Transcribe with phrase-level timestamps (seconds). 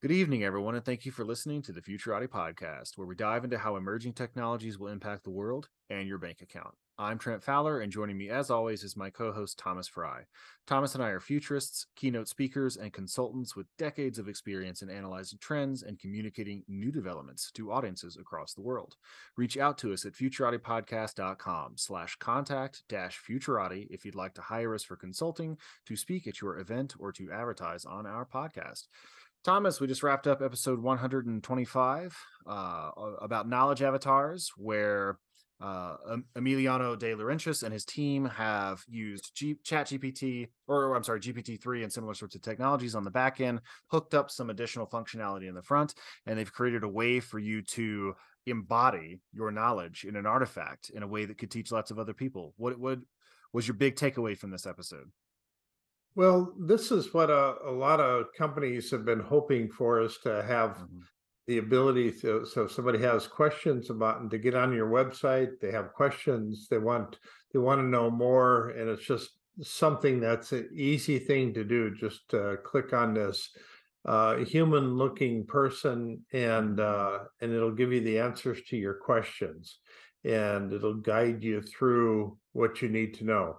[0.00, 3.42] Good evening, everyone, and thank you for listening to the Futurati podcast, where we dive
[3.42, 6.76] into how emerging technologies will impact the world and your bank account.
[7.00, 10.22] I'm Trent Fowler, and joining me, as always, is my co host, Thomas Fry.
[10.68, 15.40] Thomas and I are futurists, keynote speakers, and consultants with decades of experience in analyzing
[15.40, 18.94] trends and communicating new developments to audiences across the world.
[19.36, 24.76] Reach out to us at futuratipodcast.com slash contact dash futurati if you'd like to hire
[24.76, 28.86] us for consulting, to speak at your event, or to advertise on our podcast.
[29.48, 32.16] Thomas, we just wrapped up episode 125
[32.46, 32.90] uh,
[33.22, 35.18] about knowledge avatars, where
[35.58, 35.96] uh,
[36.36, 41.82] Emiliano de Laurentiis and his team have used G- Chat GPT, or I'm sorry, GPT-3
[41.82, 45.54] and similar sorts of technologies on the back end, hooked up some additional functionality in
[45.54, 45.94] the front,
[46.26, 51.02] and they've created a way for you to embody your knowledge in an artifact in
[51.02, 52.52] a way that could teach lots of other people.
[52.58, 52.98] What what
[53.54, 55.10] was your big takeaway from this episode?
[56.18, 60.42] Well, this is what a, a lot of companies have been hoping for is to
[60.42, 60.98] have mm-hmm.
[61.46, 62.44] the ability to.
[62.44, 66.66] So, if somebody has questions about and to get on your website, they have questions,
[66.68, 67.20] they want
[67.52, 69.30] they want to know more, and it's just
[69.62, 71.94] something that's an easy thing to do.
[71.94, 73.50] Just uh, click on this
[74.04, 77.22] uh, human looking person, and mm-hmm.
[77.22, 79.78] uh, and it'll give you the answers to your questions,
[80.24, 83.58] and it'll guide you through what you need to know.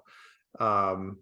[0.60, 1.20] Um,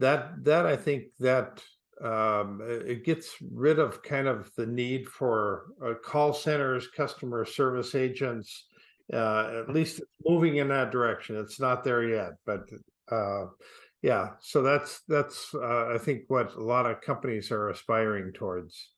[0.00, 1.62] that that I think that
[2.02, 7.94] um, it gets rid of kind of the need for uh, call centers, customer service
[7.94, 8.66] agents.
[9.12, 11.36] Uh, at least it's moving in that direction.
[11.36, 12.68] It's not there yet, but
[13.10, 13.46] uh,
[14.02, 14.30] yeah.
[14.40, 18.90] So that's that's uh, I think what a lot of companies are aspiring towards.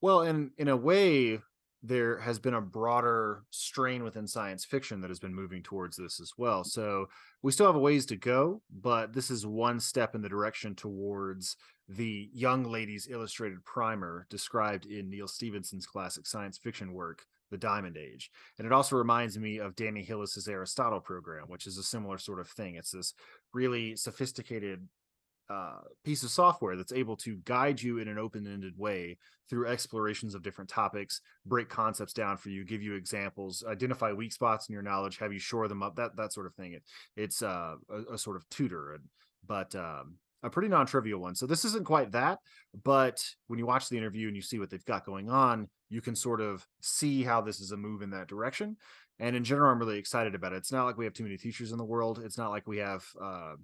[0.00, 1.40] Well, and in a way,
[1.86, 6.18] there has been a broader strain within science fiction that has been moving towards this
[6.18, 6.60] as well.
[6.60, 6.68] Mm-hmm.
[6.68, 7.06] So
[7.42, 10.74] we still have a ways to go, but this is one step in the direction
[10.74, 17.58] towards the young ladies illustrated primer described in Neal Stephenson's classic science fiction work, The
[17.58, 18.30] Diamond Age.
[18.58, 22.40] And it also reminds me of Danny Hillis's Aristotle program, which is a similar sort
[22.40, 22.76] of thing.
[22.76, 23.12] It's this
[23.52, 24.88] really sophisticated
[25.50, 29.18] uh, piece of software that's able to guide you in an open-ended way
[29.50, 34.32] through explorations of different topics break concepts down for you give you examples identify weak
[34.32, 36.72] spots in your knowledge have you shore them up that that sort of thing.
[36.72, 36.82] It,
[37.16, 38.98] it's uh, a, a, sort of tutor
[39.46, 41.34] but um, a pretty non-trivial one.
[41.34, 42.38] So this isn't quite that
[42.82, 46.00] but when you watch the interview and you see what they've got going on you
[46.00, 48.76] can sort of see how this is a move in that direction.
[49.20, 50.56] And in general i'm really excited about it.
[50.56, 52.22] It's not like we have too many teachers in the world.
[52.24, 53.54] It's not like we have uh,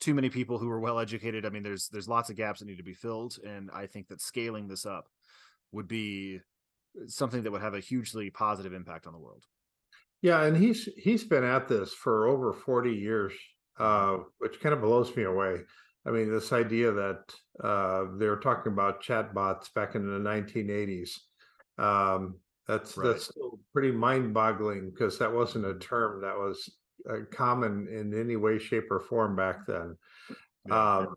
[0.00, 1.46] too many people who are well educated.
[1.46, 4.08] I mean, there's there's lots of gaps that need to be filled, and I think
[4.08, 5.08] that scaling this up
[5.72, 6.40] would be
[7.06, 9.44] something that would have a hugely positive impact on the world.
[10.22, 13.32] Yeah, and he's he's been at this for over 40 years,
[13.78, 15.60] uh, which kind of blows me away.
[16.06, 21.10] I mean, this idea that uh, they were talking about chatbots back in the 1980s.
[21.78, 22.36] Um,
[22.66, 23.08] that's right.
[23.08, 23.30] that's
[23.72, 26.70] pretty mind-boggling because that wasn't a term that was
[27.08, 29.96] uh, common in any way, shape, or form back then.
[30.68, 30.96] Yeah.
[30.96, 31.14] Um,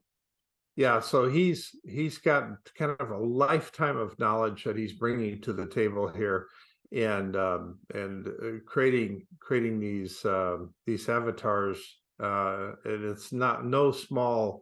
[0.75, 5.53] yeah, so he's he's got kind of a lifetime of knowledge that he's bringing to
[5.53, 6.47] the table here,
[6.91, 11.79] and um, and uh, creating creating these uh, these avatars.
[12.19, 14.61] Uh, and it's not no small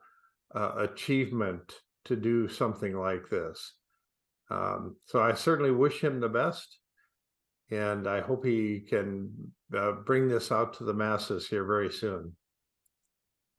[0.56, 3.74] uh, achievement to do something like this.
[4.50, 6.78] Um, so I certainly wish him the best
[7.72, 9.32] and I hope he can
[9.76, 12.36] uh, bring this out to the masses here very soon.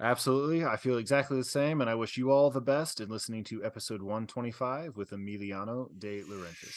[0.00, 0.64] Absolutely.
[0.64, 3.64] I feel exactly the same, and I wish you all the best in listening to
[3.64, 6.76] episode 125 with Emiliano de Laurentiis.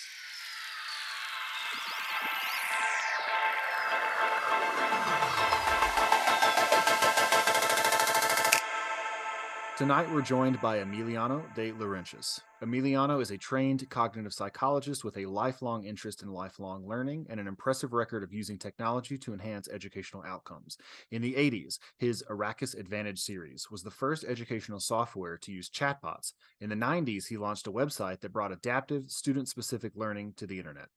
[9.76, 12.40] Tonight, we're joined by Emiliano de Laurentiis.
[12.64, 17.48] Emiliano is a trained cognitive psychologist with a lifelong interest in lifelong learning and an
[17.48, 20.78] impressive record of using technology to enhance educational outcomes.
[21.12, 26.32] In the 80s, his Arrakis Advantage series was the first educational software to use chatbots.
[26.62, 30.58] In the 90s, he launched a website that brought adaptive, student specific learning to the
[30.58, 30.88] internet.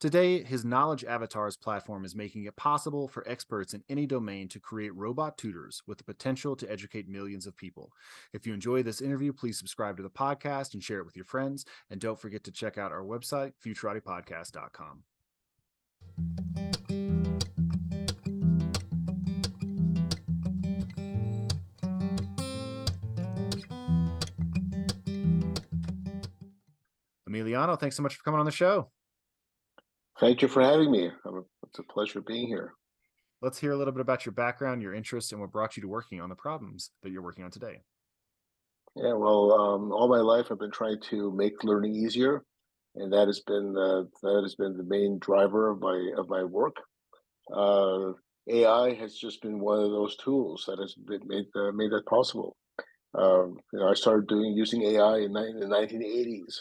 [0.00, 4.60] Today, his Knowledge Avatars platform is making it possible for experts in any domain to
[4.60, 7.90] create robot tutors with the potential to educate millions of people.
[8.32, 11.24] If you enjoy this interview, please subscribe to the podcast and share it with your
[11.24, 11.64] friends.
[11.90, 15.04] And don't forget to check out our website, futuratipodcast.com.
[27.28, 28.90] Emiliano, thanks so much for coming on the show.
[30.20, 31.10] Thank you for having me.
[31.64, 32.74] It's a pleasure being here.
[33.42, 35.88] Let's hear a little bit about your background, your interests, and what brought you to
[35.88, 37.82] working on the problems that you're working on today.
[38.96, 42.44] Yeah, well, um, all my life I've been trying to make learning easier.
[42.96, 46.44] and that has been uh, that has been the main driver of my of my
[46.44, 46.76] work.
[47.52, 48.12] Uh,
[48.48, 52.06] AI has just been one of those tools that has been made uh, made that
[52.06, 52.56] possible.
[53.14, 56.54] Um, you know, I started doing using AI in, in, the 1980s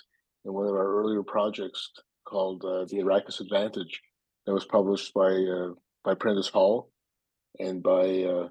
[0.46, 1.92] in one of our earlier projects
[2.26, 4.02] called uh, the Arrakis Advantage,
[4.46, 6.92] that was published by uh, by Prentice Hall,
[7.60, 8.48] and by uh,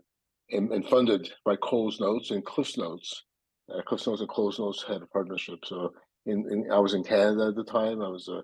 [0.50, 3.25] and, and, funded by Coles Notes and Cliffs Notes.
[3.74, 5.60] Uh, Notes and Close Notes had a partnership.
[5.64, 5.92] So
[6.26, 8.02] in, in I was in Canada at the time.
[8.02, 8.42] I was uh,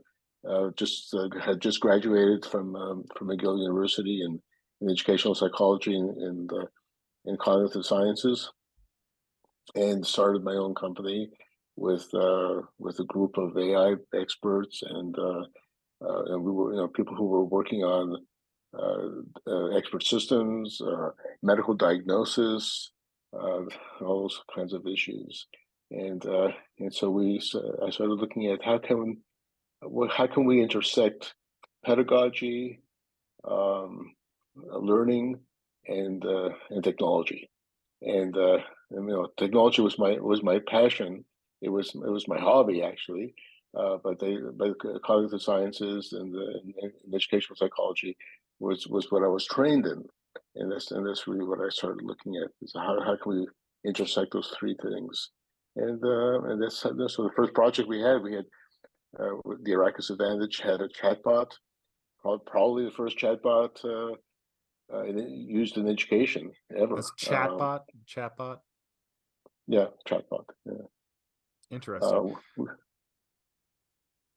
[0.48, 4.40] uh, just had just graduated from um, from McGill University in,
[4.80, 6.50] in educational psychology and,
[7.24, 8.50] in cognitive sciences
[9.74, 11.28] and started my own company
[11.76, 15.42] with uh, with a group of AI experts and uh,
[16.04, 18.16] uh, and we were you know people who were working on
[18.78, 19.08] uh,
[19.46, 21.10] uh, expert systems, uh,
[21.42, 22.92] medical diagnosis,
[23.32, 25.46] all those kinds of issues,
[25.90, 26.24] and
[26.78, 27.36] and so we
[27.84, 29.18] I started looking at how can
[29.82, 31.34] what how can we intersect
[31.84, 32.80] pedagogy,
[33.44, 34.14] um,
[34.56, 35.40] learning,
[35.86, 37.50] and and technology,
[38.02, 38.36] and
[38.90, 41.24] and, you know, technology was my was my passion.
[41.60, 43.34] It was it was my hobby actually.
[43.76, 44.74] Uh, but they but
[45.04, 48.16] cognitive sciences and, the, and, educational psychology
[48.60, 50.04] was was what I was trained in,
[50.58, 53.48] and that's and that's really what I started looking at is how how can we
[53.86, 55.30] intersect those three things,
[55.76, 58.44] and uh, and that's that's so the first project we had we had
[59.18, 61.50] uh, the Arrakis Advantage had a chatbot,
[62.46, 64.14] probably the first chatbot uh,
[64.94, 66.96] uh, used in education ever.
[66.96, 68.58] That's chatbot, um, chatbot.
[69.66, 70.44] Yeah, chatbot.
[70.66, 70.86] Yeah.
[71.70, 72.36] Interesting.
[72.58, 72.64] Uh,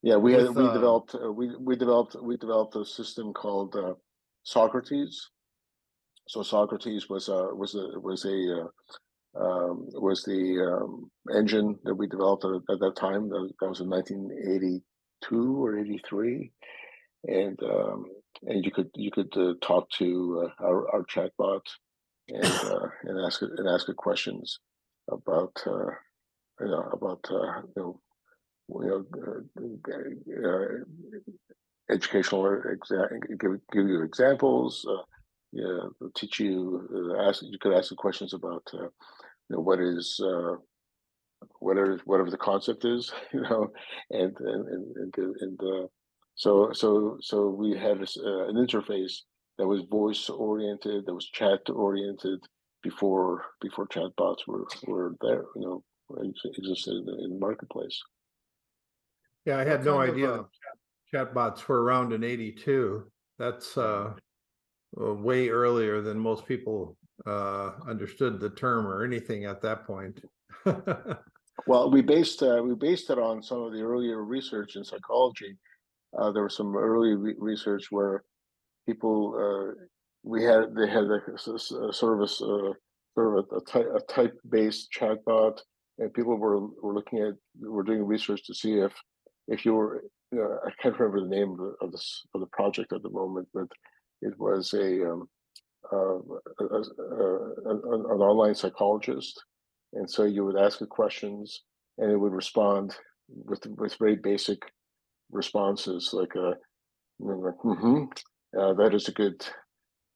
[0.03, 3.75] yeah, we had we uh, developed uh, we we developed we developed a system called
[3.75, 3.93] uh,
[4.43, 5.29] Socrates.
[6.31, 8.67] So Socrates was a was a was a uh,
[9.37, 13.27] um, was the um, engine that we developed at, at that time.
[13.27, 16.53] That, that, was in 1982 or 83,
[17.27, 18.05] and um,
[18.43, 21.63] and you could you could uh, talk to uh, our our chatbot
[22.29, 22.45] and
[23.03, 24.57] and ask it and ask it questions
[25.11, 25.91] about uh,
[26.61, 27.99] you know about uh, you know
[28.69, 34.87] you know uh, uh, educational exa- give give you examples.
[35.57, 39.59] Uh, yeah, teach you uh, ask you could ask the questions about uh, you know
[39.59, 40.55] what is uh,
[41.59, 43.71] whatever whatever the concept is, you know,
[44.11, 45.87] and and and and, and uh,
[46.35, 49.13] so so so we had this, uh, an interface
[49.57, 52.39] that was voice oriented, that was chat oriented,
[52.83, 55.83] before before chatbots were were there, you know,
[56.57, 57.99] existed in the, in the marketplace.
[59.45, 60.45] Yeah, I had no idea
[61.13, 63.05] chatbots were around in '82.
[63.37, 64.13] That's uh,
[64.99, 70.21] uh, way earlier than most people uh, understood the term or anything at that point.
[71.67, 75.57] well, we based uh, we based it on some of the earlier research in psychology.
[76.17, 78.23] Uh, there was some early re- research where
[78.85, 79.81] people uh,
[80.23, 84.89] we had they had a, a a sort of a, a type a type based
[84.97, 85.59] chatbot,
[85.99, 88.93] and people were were looking at were doing research to see if
[89.47, 91.51] if you were you know, I can't remember the name
[91.81, 91.97] of, the,
[92.33, 93.67] of the project at the moment, but
[94.21, 95.29] it was a, um,
[95.91, 96.17] uh,
[96.59, 99.41] a, a, an online psychologist,
[99.93, 101.63] and so you would ask it questions,
[101.97, 102.95] and it would respond
[103.27, 104.61] with with very basic
[105.31, 106.53] responses like a
[107.19, 108.05] like, mm-hmm,
[108.59, 109.45] uh, that is a good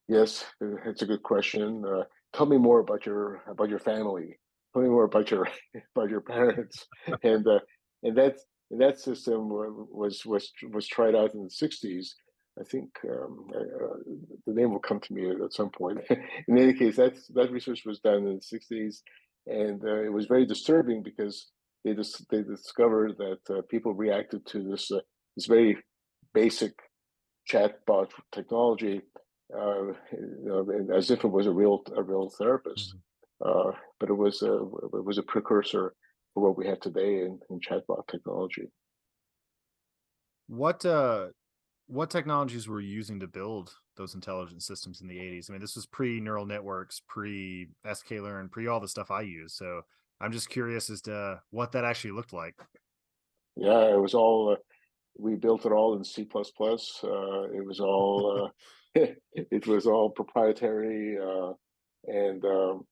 [0.07, 1.83] Yes, it's a good question.
[1.85, 4.37] Uh, tell me more about your about your family.
[4.73, 5.47] Tell me more about your
[5.95, 6.85] about your parents.
[7.23, 7.59] and uh,
[8.03, 8.37] and that
[8.69, 12.09] and that system was was was tried out in the '60s.
[12.59, 13.97] I think um, uh,
[14.45, 15.99] the name will come to me at some point.
[16.47, 19.01] in any case, that that research was done in the '60s,
[19.47, 21.51] and uh, it was very disturbing because
[21.83, 25.01] they just they discovered that uh, people reacted to this uh,
[25.35, 25.77] this very
[26.33, 26.73] basic
[27.49, 29.01] chatbot technology
[29.53, 32.95] uh, you know, as if it was a real a real therapist.
[32.95, 33.69] Mm-hmm.
[33.69, 35.93] Uh, but it was a it was a precursor
[36.33, 38.71] for what we have today in, in chatbot technology.
[40.47, 41.27] What uh,
[41.87, 45.49] what technologies were you using to build those intelligent systems in the 80s?
[45.49, 49.53] I mean, this was pre neural networks, pre sklearn, pre all the stuff I use.
[49.53, 49.81] So
[50.19, 52.55] I'm just curious as to what that actually looked like.
[53.55, 54.53] Yeah, it was all.
[54.53, 54.55] Uh,
[55.17, 56.27] we built it all in C++.
[56.33, 58.51] Uh, it was all
[58.95, 59.01] uh,
[59.35, 61.53] it was all proprietary, uh,
[62.05, 62.85] and um,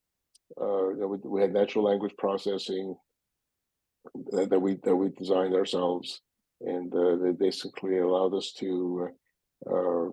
[0.60, 2.94] uh, we, we, had natural language processing
[4.32, 6.20] that, that, we that we designed ourselves,
[6.60, 9.08] and uh, they basically allowed us to,
[9.66, 10.04] uh,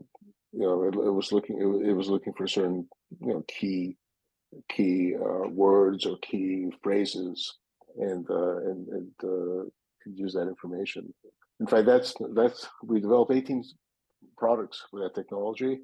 [0.54, 2.88] you know, it, it was looking it, was looking for certain
[3.20, 3.98] you know key
[4.70, 7.58] key uh, words or key phrases,
[7.98, 9.72] and uh, and and
[10.06, 11.14] use that information.
[11.60, 13.64] in fact, that's that's we developed 18
[14.38, 15.80] products with that technology,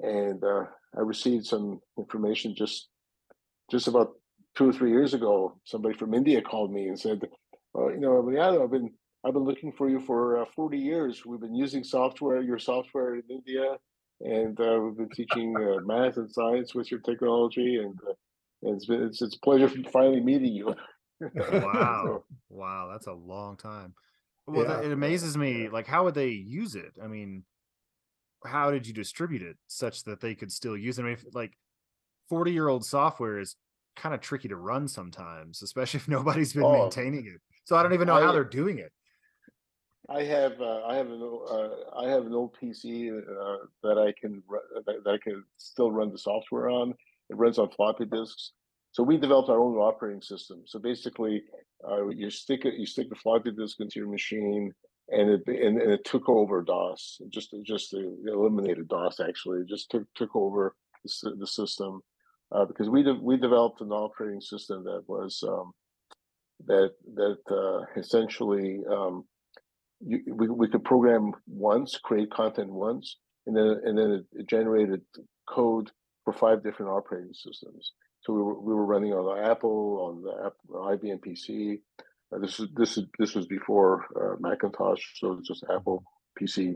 [0.00, 0.64] and uh,
[0.96, 2.88] I received some information just
[3.70, 4.12] just about
[4.56, 5.58] two or three years ago.
[5.64, 7.20] Somebody from India called me and said,
[7.72, 8.92] well, "You know, yeah, I've been
[9.26, 11.26] I've been looking for you for uh, 40 years.
[11.26, 13.76] We've been using software, your software in India,
[14.20, 18.12] and uh, we've been teaching uh, math and science with your technology, and, uh,
[18.62, 20.74] and it's been it's, it's a pleasure finally meeting you."
[21.34, 23.94] wow, wow, that's a long time.
[24.46, 24.76] Well, yeah.
[24.76, 25.68] that, it amazes me.
[25.68, 26.92] Like, how would they use it?
[27.02, 27.42] I mean,
[28.44, 31.02] how did you distribute it such that they could still use it?
[31.02, 31.58] I mean, if, like,
[32.28, 33.56] forty-year-old software is
[33.96, 37.40] kind of tricky to run sometimes, especially if nobody's been oh, maintaining it.
[37.64, 38.92] So I don't even know I, how they're doing it.
[40.08, 44.12] I have uh, I have an uh, I have an old PC uh, that I
[44.20, 44.42] can
[44.86, 46.94] that, that I can still run the software on.
[47.28, 48.52] It runs on floppy disks.
[48.92, 50.62] So we developed our own operating system.
[50.64, 51.42] So basically,
[51.86, 54.72] uh, you stick it, you stick the floppy disk into your machine,
[55.08, 57.20] and it and, and it took over DOS.
[57.30, 59.18] just just eliminated DOS.
[59.20, 62.00] Actually, it just took took over the, the system
[62.52, 65.72] uh, because we de- we developed an operating system that was um,
[66.66, 69.24] that that uh, essentially um,
[70.00, 74.48] you, we we could program once, create content once, and then and then it, it
[74.48, 75.02] generated
[75.48, 75.90] code
[76.24, 77.92] for five different operating systems.
[78.22, 81.80] So we were, we were running on Apple, on the Apple, IBM PC.
[82.34, 86.02] Uh, this is this is this was before uh, Macintosh, so it's just Apple
[86.40, 86.74] PC,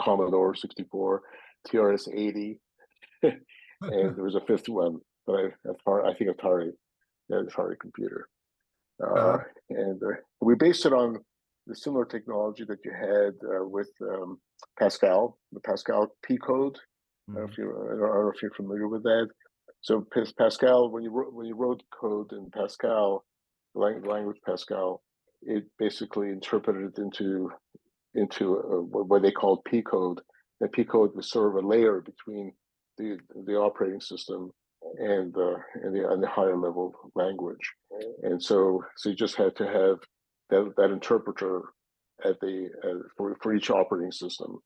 [0.00, 1.22] Commodore 64,
[1.68, 2.60] TRS 80,
[3.22, 3.40] and
[3.82, 6.72] there was a fifth one, but I I think Atari,
[7.28, 8.28] yeah, Atari computer,
[9.00, 9.38] uh, uh-huh.
[9.70, 11.18] and uh, we based it on
[11.68, 14.38] the similar technology that you had uh, with um,
[14.78, 16.78] Pascal, the Pascal P code.
[17.30, 17.36] Mm-hmm.
[17.36, 19.28] I, don't know if you, I don't know if you're familiar with that.
[19.80, 20.04] So
[20.38, 23.24] Pascal, when you wrote, when you wrote code in Pascal,
[23.74, 25.02] language Pascal,
[25.42, 27.50] it basically interpreted it into
[28.14, 30.20] into a, what they called P code.
[30.60, 32.52] That P code was sort of a layer between
[32.96, 34.50] the the operating system
[34.98, 37.72] and the and the, and the higher level language.
[38.22, 39.98] And so so you just had to have
[40.50, 41.62] that that interpreter
[42.24, 44.58] at the uh, for for each operating system.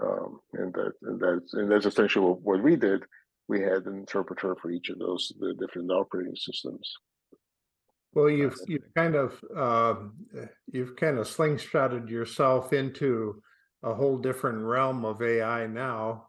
[0.00, 3.02] Um, and that and that's and that's essentially what, what we did
[3.48, 6.92] we had an interpreter for each of those the different operating systems.
[8.12, 9.94] Well, you've you've kind of uh,
[10.72, 13.42] you've kind of slingshotted yourself into
[13.82, 16.28] a whole different realm of AI now.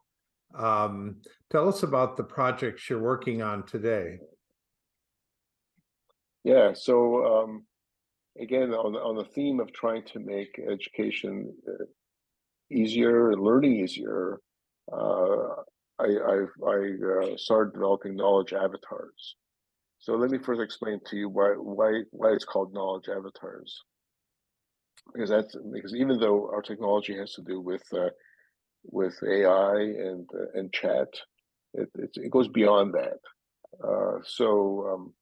[0.56, 4.20] Um, tell us about the projects you're working on today.
[6.44, 7.66] Yeah, so um,
[8.40, 11.86] again, on the, on the theme of trying to make education uh,
[12.72, 14.40] easier and learning easier,
[14.92, 15.64] uh,
[16.00, 19.36] I I, I uh, started developing knowledge avatars.
[20.00, 23.84] So let me first explain to you why why why it's called knowledge avatars.
[25.14, 28.10] Because that's because even though our technology has to do with uh,
[28.84, 31.08] with AI and uh, and chat,
[31.74, 33.20] it, it, it goes beyond that.
[33.84, 35.14] Uh, so um,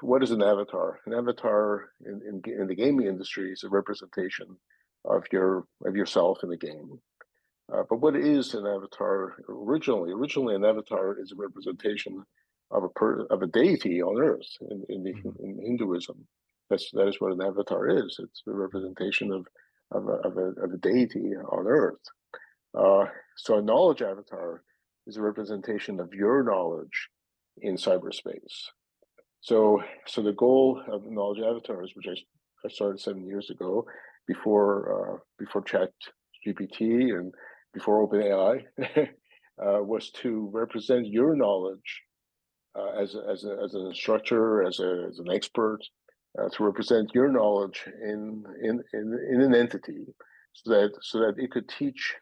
[0.00, 1.00] what is an avatar?
[1.06, 4.56] An avatar in, in in the gaming industry is a representation
[5.04, 6.98] of your of yourself in the game.
[7.72, 10.12] Uh, but what is an avatar originally?
[10.12, 12.22] Originally, an avatar is a representation
[12.70, 15.44] of a per, of a deity on earth in, in, the, mm-hmm.
[15.44, 16.26] in Hinduism.
[16.68, 18.18] That's that is what an avatar is.
[18.18, 19.46] It's a representation of
[19.90, 22.00] of a, of a, of a deity on earth.
[22.76, 23.06] Uh,
[23.36, 24.62] so a knowledge avatar
[25.06, 27.08] is a representation of your knowledge
[27.58, 28.68] in cyberspace.
[29.44, 33.84] So so the goal of knowledge avatars, which I, started seven years ago,
[34.26, 35.90] before uh, before Chat
[36.46, 37.30] GPT and
[37.74, 38.62] before OpenAI
[39.62, 42.02] uh, was to represent your knowledge
[42.74, 45.80] uh, as, as, a, as an instructor, as, a, as an expert,
[46.38, 50.06] uh, to represent your knowledge in, in, in, in an entity
[50.54, 52.14] so that, so that it could teach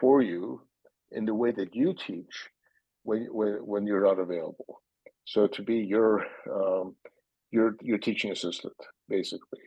[0.00, 0.60] for you
[1.12, 2.48] in the way that you teach
[3.04, 4.80] when, when, when you're not available.
[5.28, 6.96] So to be your, um,
[7.50, 8.74] your, your teaching assistant,
[9.08, 9.60] basically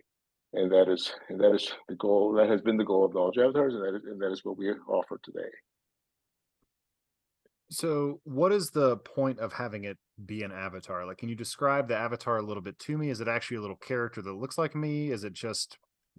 [0.53, 2.33] and that is and that is the goal.
[2.33, 4.57] That has been the goal of knowledge avatars, and that is, and that is what
[4.57, 5.49] we offer today.
[7.69, 11.05] So, what is the point of having it be an avatar?
[11.05, 13.09] Like, can you describe the avatar a little bit to me?
[13.09, 15.11] Is it actually a little character that looks like me?
[15.11, 15.77] Is it just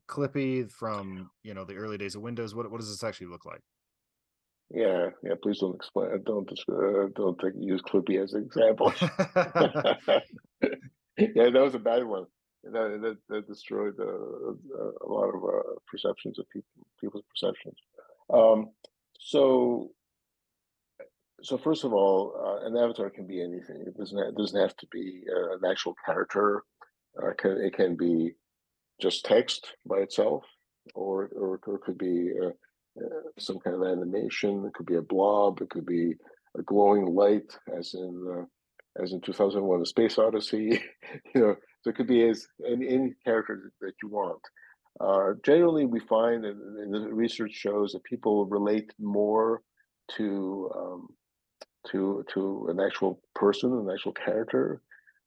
[0.08, 2.54] Clippy from you know the early days of Windows?
[2.54, 3.60] What what does this actually look like?
[4.72, 5.34] Yeah, yeah.
[5.42, 6.22] Please don't explain.
[6.24, 8.92] Don't uh, don't take, use Clippy as an example.
[11.18, 12.26] yeah, that was a bad one
[12.64, 17.76] that that, that destroyed uh, a lot of uh, perceptions of people people's perceptions.
[18.32, 18.70] Um,
[19.18, 19.90] so
[21.42, 23.84] so first of all, uh, an avatar can be anything.
[23.86, 26.64] It doesn't it doesn't have to be uh, an actual character.
[27.22, 28.32] Uh, can, it can be
[29.00, 30.44] just text by itself.
[30.94, 32.32] or, or or it could be
[33.00, 34.64] uh, uh, some kind of animation.
[34.66, 35.60] It could be a blob.
[35.60, 36.14] It could be
[36.56, 40.82] a glowing light, as in uh, as in 2001: A Space Odyssey.
[41.34, 44.40] you know, so it could be as any, any character that you want.
[45.00, 49.62] Uh, generally, we find, and, and, the research shows that people relate more
[50.16, 51.08] to um,
[51.90, 54.82] to to an actual person, an actual character.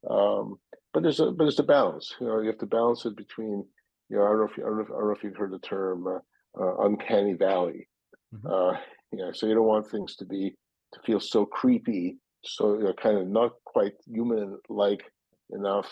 [0.09, 0.59] Um,
[0.93, 2.13] but there's a but there's a balance.
[2.19, 3.65] You know, you have to balance it between.
[4.09, 5.23] You know, I don't know if you, I don't know if, I don't know if
[5.23, 6.21] you've heard the term
[6.59, 7.87] uh, uncanny valley.
[8.33, 8.47] Mm-hmm.
[8.47, 8.77] Uh,
[9.11, 10.53] you know, so you don't want things to be
[10.93, 15.03] to feel so creepy, so you know, kind of not quite human-like
[15.51, 15.87] enough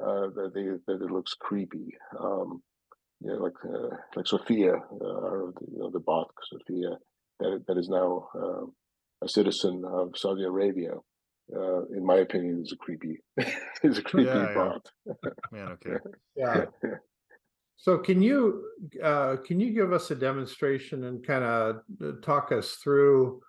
[0.00, 1.88] uh, that they that it looks creepy.
[2.18, 2.62] Um,
[3.20, 6.96] you know, like uh, like Sophia, uh, or the, you know, the bot Sophia,
[7.40, 8.66] that that is now uh,
[9.22, 10.92] a citizen of Saudi Arabia.
[11.54, 13.18] Uh, in my opinion, is a creepy,
[13.82, 14.88] is a creepy yeah, bot.
[15.04, 15.30] Yeah.
[15.50, 15.96] Man, okay.
[16.36, 16.64] Yeah.
[17.80, 18.66] So can you
[19.02, 23.40] uh, can you give us a demonstration and kind of uh, talk us through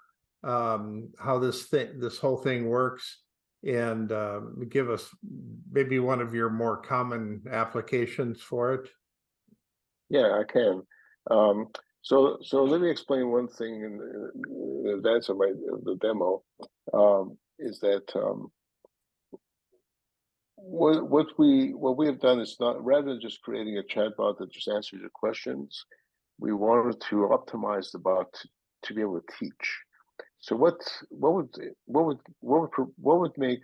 [0.42, 3.24] um, how this thing this whole thing works
[3.68, 5.10] and uh, give us
[5.70, 8.90] maybe one of your more common applications for it?
[10.10, 10.84] Yeah, I can.
[11.30, 11.68] Um,
[12.02, 14.32] so so let me explain one thing in,
[14.86, 15.52] in advance of my
[15.84, 16.42] the demo
[16.94, 18.50] um, is that um,
[20.62, 24.38] what what we what we have done is not rather than just creating a chatbot
[24.38, 25.86] that just answers your questions,
[26.40, 28.48] we wanted to optimize the bot to,
[28.84, 29.80] to be able to teach.
[30.40, 33.62] So what what would what would what would what would make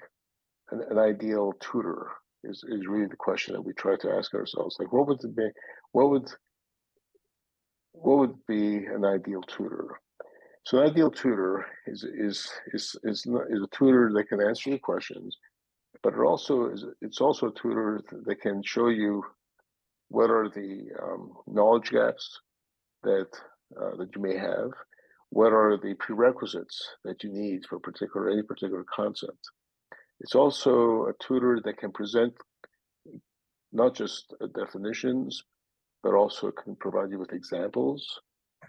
[0.71, 2.11] an, an ideal tutor
[2.43, 4.77] is is really the question that we try to ask ourselves.
[4.79, 5.49] Like what would be
[5.91, 6.31] what would
[7.91, 9.99] what would be an ideal tutor?
[10.65, 14.79] So an ideal tutor is is is is, is a tutor that can answer your
[14.79, 15.37] questions
[16.03, 19.23] but it also is it's also a tutor that can show you
[20.09, 22.39] what are the um, knowledge gaps
[23.03, 23.27] that
[23.79, 24.71] uh, that you may have.
[25.29, 29.39] What are the prerequisites that you need for particular any particular concept?
[30.21, 32.33] It's also a tutor that can present
[33.73, 35.43] not just uh, definitions
[36.03, 38.21] but also can provide you with examples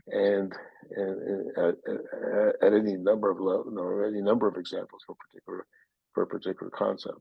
[0.08, 0.52] and,
[0.96, 5.14] and, and at, at, at, any number of level, or any number of examples for
[5.14, 5.66] particular
[6.14, 7.20] for a particular concept.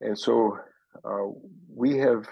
[0.00, 0.58] And so
[1.04, 1.26] uh,
[1.74, 2.26] we have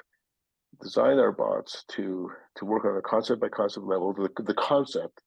[0.82, 4.12] designed our bots to to work on a concept by concept level.
[4.12, 5.20] The, the concept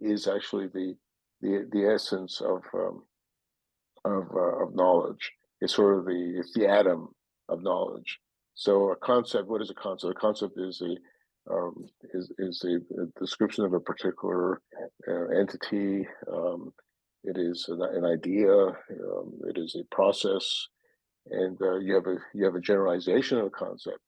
[0.00, 0.94] is actually the
[1.40, 3.02] the the essence of um,
[4.04, 5.32] of, uh, of knowledge.
[5.60, 7.08] It's sort of the it's the atom
[7.48, 8.18] of knowledge.
[8.54, 10.12] So a concept, what is a concept?
[10.16, 10.96] A concept is a
[11.52, 14.60] um, is is a, a, description of a particular
[15.08, 16.06] uh, entity.
[16.32, 16.72] Um,
[17.26, 18.52] it is an, an idea.
[18.52, 20.68] Um, it is a process,
[21.30, 23.98] and uh, you have a you have a generalization of a concept.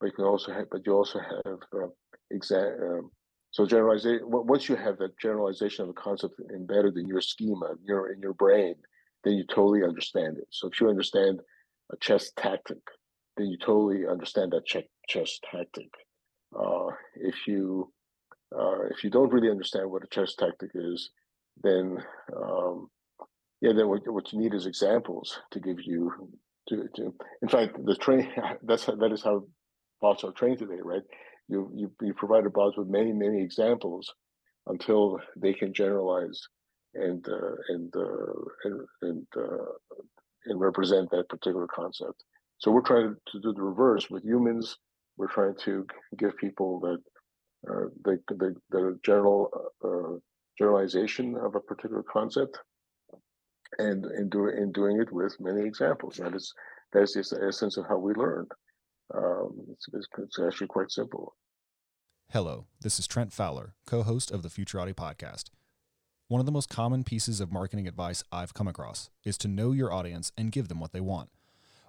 [0.00, 1.86] But you can also have, but you also have uh,
[2.32, 3.10] exa- um,
[3.52, 4.22] so generalization.
[4.24, 8.20] Once you have that generalization of a concept embedded in your schema, in your in
[8.20, 8.74] your brain,
[9.22, 10.48] then you totally understand it.
[10.50, 11.40] So if you understand
[11.92, 12.82] a chess tactic,
[13.36, 15.90] then you totally understand that check, chess tactic.
[16.58, 17.92] Uh, if you
[18.56, 21.10] uh, if you don't really understand what a chess tactic is,
[21.62, 21.98] then
[22.36, 22.88] um,
[23.60, 26.12] yeah, then what, what you need is examples to give you
[26.68, 28.30] to, to in fact the train
[28.62, 29.44] that's that is how
[30.00, 31.02] bots are trained today, right?
[31.48, 34.12] You you you provide a bot with many many examples
[34.66, 36.40] until they can generalize
[36.94, 38.32] and uh, and uh,
[38.64, 39.72] and and, uh,
[40.46, 42.22] and represent that particular concept.
[42.58, 44.76] So we're trying to do the reverse with humans.
[45.16, 45.86] We're trying to
[46.18, 46.98] give people that
[47.70, 49.50] uh, the, the the general
[49.84, 50.18] uh,
[50.58, 52.58] generalization of a particular concept
[53.78, 56.16] and in, do, in doing it with many examples.
[56.16, 56.52] That is
[56.92, 58.46] that is the essence of how we learn.
[59.14, 59.86] Um, it's,
[60.18, 61.34] it's actually quite simple.
[62.30, 65.50] Hello, this is Trent Fowler, co-host of the Futurati podcast.
[66.28, 69.72] One of the most common pieces of marketing advice I've come across is to know
[69.72, 71.30] your audience and give them what they want.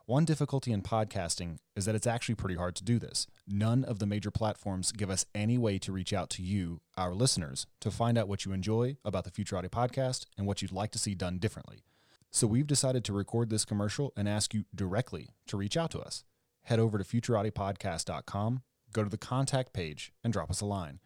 [0.08, 3.26] One difficulty in podcasting is that it's actually pretty hard to do this.
[3.48, 7.12] None of the major platforms give us any way to reach out to you, our
[7.12, 10.92] listeners, to find out what you enjoy about the Futurati podcast and what you'd like
[10.92, 11.86] to see done differently.
[12.30, 16.02] So we've decided to record this commercial and ask you directly to reach out to
[16.02, 16.24] us.
[16.66, 18.62] Head over to futuratipodcast.com,
[18.94, 21.00] go to the contact page, and drop us a line.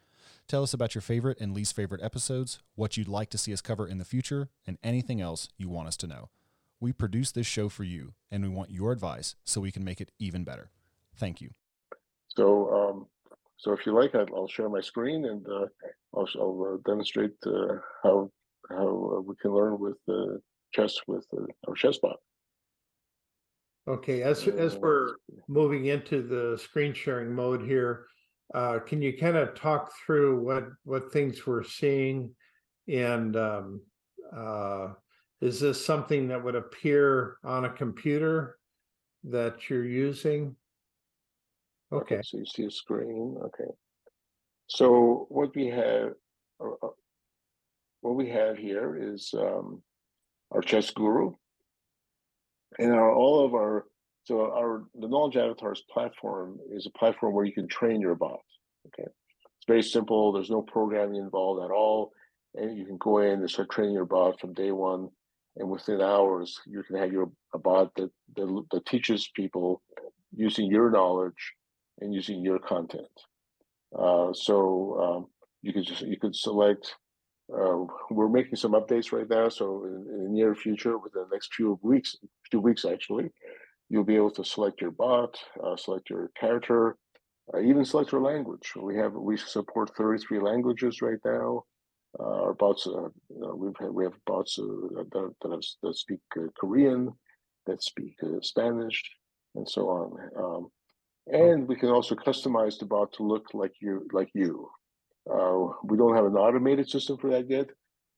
[0.46, 3.62] Tell us about your favorite and least favorite episodes, what you'd like to see us
[3.62, 6.28] cover in the future, and anything else you want us to know.
[6.80, 10.00] We produce this show for you, and we want your advice so we can make
[10.00, 10.70] it even better.
[11.14, 11.50] Thank you.
[12.28, 13.06] So, um,
[13.58, 15.66] so if you like, I'll, I'll share my screen and uh,
[16.14, 18.30] I'll, I'll uh, demonstrate uh, how
[18.68, 20.38] how uh, we can learn with uh,
[20.72, 22.16] chess with uh, our chessbot.
[23.88, 25.16] Okay, as as we're
[25.48, 28.06] moving into the screen sharing mode here,
[28.52, 32.34] Uh, can you kind of talk through what, what things we're seeing?
[32.88, 33.80] And, um,
[34.34, 34.88] uh,
[35.40, 38.58] is this something that would appear on a computer
[39.24, 40.54] that you're using?
[41.92, 43.70] Okay, So you see a screen, okay.
[44.68, 46.12] So what we have,
[46.60, 46.90] uh, uh,
[48.02, 49.82] what we have here is um,
[50.52, 51.32] our chess guru.
[52.78, 53.86] And our, all of our,
[54.24, 58.40] so our, the Knowledge Avatars platform is a platform where you can train your bot,
[58.86, 59.08] okay?
[59.08, 62.12] It's very simple, there's no programming involved at all.
[62.54, 65.08] And you can go in and start training your bot from day one.
[65.56, 69.82] And within hours, you can have your a bot that, that, that teaches people
[70.34, 71.54] using your knowledge
[72.00, 73.08] and using your content.
[73.96, 75.26] Uh, so um,
[75.62, 76.94] you could just you could select.
[77.52, 81.34] Uh, we're making some updates right now, so in, in, the near future, within the
[81.34, 82.14] next few weeks,
[82.48, 83.28] few weeks actually,
[83.88, 86.96] you'll be able to select your bot, uh, select your character,
[87.52, 88.72] uh, even select your language.
[88.80, 91.64] We have we support 33 languages right now.
[92.18, 96.18] Uh, our bots, uh, you know, we've had, we have bots that, that, that speak
[96.58, 97.12] Korean,
[97.66, 99.02] that speak Spanish,
[99.54, 100.18] and so on.
[100.36, 100.68] Um,
[101.32, 104.68] and we can also customize the bot to look like you like you.
[105.30, 107.68] Uh, we don't have an automated system for that yet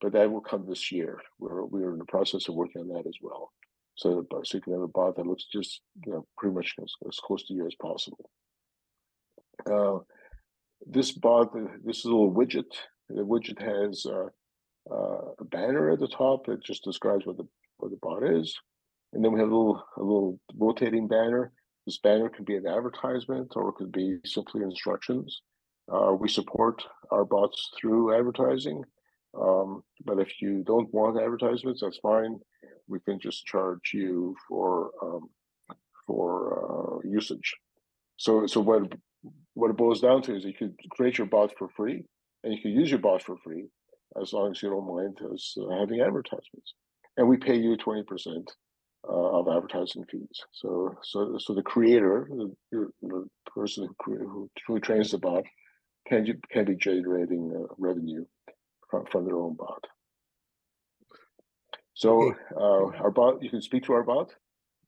[0.03, 1.21] but that will come this year.
[1.39, 3.53] We're, we're in the process of working on that as well.
[3.95, 6.93] So, so you can have a bot that looks just you know pretty much as,
[7.09, 8.31] as close to you as possible.
[9.71, 9.99] Uh,
[10.87, 11.53] this bot
[11.85, 12.73] this little widget
[13.15, 14.27] the widget has uh,
[14.91, 17.47] uh, a banner at the top that just describes what the
[17.79, 18.57] what the bot is
[19.13, 21.53] and then we have a little a little rotating banner
[21.87, 25.43] this banner could be an advertisement or it could be simply instructions.
[25.93, 28.85] Uh, we support our bots through advertising.
[29.39, 32.39] Um, but if you don't want advertisements, that's fine.
[32.87, 35.31] We can just charge you for um,
[36.07, 37.55] for uh, usage.
[38.17, 38.93] So so what
[39.55, 42.05] what it boils down to is you could create your bot for free,
[42.43, 43.67] and you can use your bot for free,
[44.21, 46.75] as long as you don't mind us uh, having advertisements.
[47.17, 48.51] And we pay you twenty percent
[49.09, 50.41] uh, of advertising fees.
[50.53, 55.45] So, so, so the creator, the, the person who, who trains the bot,
[56.09, 58.25] can can be generating uh, revenue
[58.91, 59.85] from, from their own bot.
[61.95, 64.33] So, uh, our bot, you can speak to our bot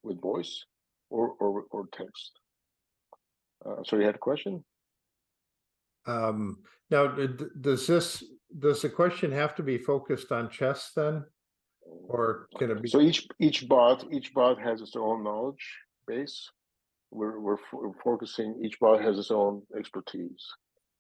[0.03, 0.65] with voice
[1.11, 2.33] or or, or text.
[3.65, 4.65] Uh, so, you had a question?
[6.07, 6.59] Um,
[6.91, 8.25] now, does this
[8.59, 11.25] does the question have to be focused on chess then?
[12.09, 12.89] Or can it be?
[12.89, 15.67] So each each bot each bot has its own knowledge
[16.07, 16.51] base.
[17.11, 17.57] We're we're,
[18.03, 18.61] focusing.
[18.65, 20.45] Each bot has its own expertise.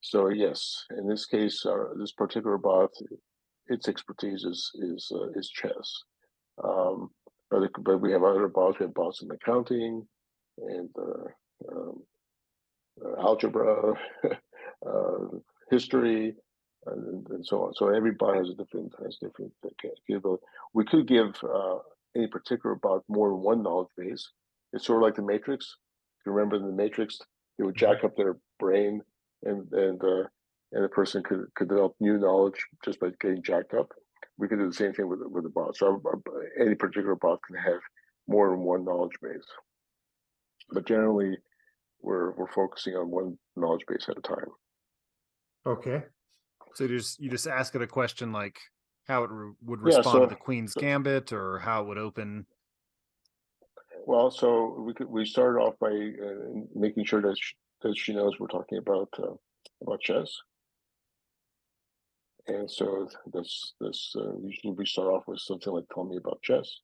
[0.00, 2.90] So yes, in this case, uh, this particular bot,
[3.66, 6.02] its expertise is is uh, is chess.
[6.62, 7.10] Um,
[7.50, 8.78] but it, but we have other bots.
[8.78, 10.06] We have bots in accounting
[10.58, 12.02] and uh, um,
[13.04, 13.94] uh, algebra,
[14.86, 15.38] uh,
[15.70, 16.34] history,
[16.86, 17.74] and, and, so on.
[17.74, 19.52] So every bot has a different has different
[20.06, 20.42] capability.
[20.72, 21.78] We could give uh,
[22.16, 24.28] any particular bot more than one knowledge base.
[24.72, 25.76] It's sort of like the Matrix.
[26.20, 27.18] If you remember in the Matrix,
[27.58, 29.02] they would jack up their brain,
[29.44, 30.24] and and uh,
[30.72, 33.92] and the person could could develop new knowledge just by getting jacked up.
[34.36, 35.76] We could do the same thing with with the bot.
[35.76, 36.02] So
[36.60, 37.80] any particular bot can have
[38.26, 39.46] more than one knowledge base,
[40.70, 41.36] but generally,
[42.00, 44.48] we're we're focusing on one knowledge base at a time.
[45.66, 46.02] Okay.
[46.74, 48.58] So you just you just ask it a question like
[49.06, 51.98] how it re- would respond yeah, so, to the Queen's Gambit, or how it would
[51.98, 52.46] open.
[54.06, 58.12] Well, so we could we started off by uh, making sure that she, that she
[58.14, 59.34] knows we're talking about uh,
[59.82, 60.34] about chess,
[62.46, 66.42] and so this this uh, usually we start off with something like "Tell me about
[66.42, 66.80] chess."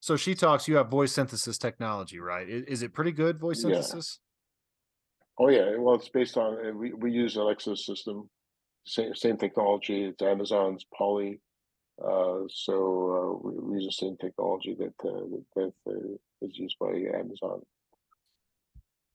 [0.00, 0.68] So she talks.
[0.68, 2.48] You have voice synthesis technology, right?
[2.48, 4.18] Is, is it pretty good voice synthesis?
[5.38, 5.76] Oh yeah.
[5.76, 8.28] Well, it's based on uh, we we use Alexa system
[8.86, 10.04] same same technology.
[10.04, 11.40] It's Amazon's Polly.
[12.02, 16.58] Uh, so uh, we, we, use the same technology that uh, that, that uh, is
[16.58, 17.62] used by Amazon.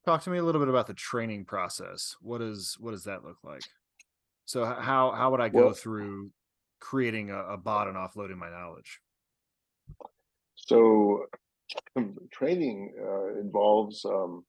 [0.06, 2.16] Talk to me a little bit about the training process.
[2.22, 3.62] What is what does that look like?
[4.46, 6.32] So how how would I go well, through
[6.80, 9.00] creating a, a, bot and offloading my knowledge?
[10.56, 11.26] So
[12.32, 14.44] training uh, involves um,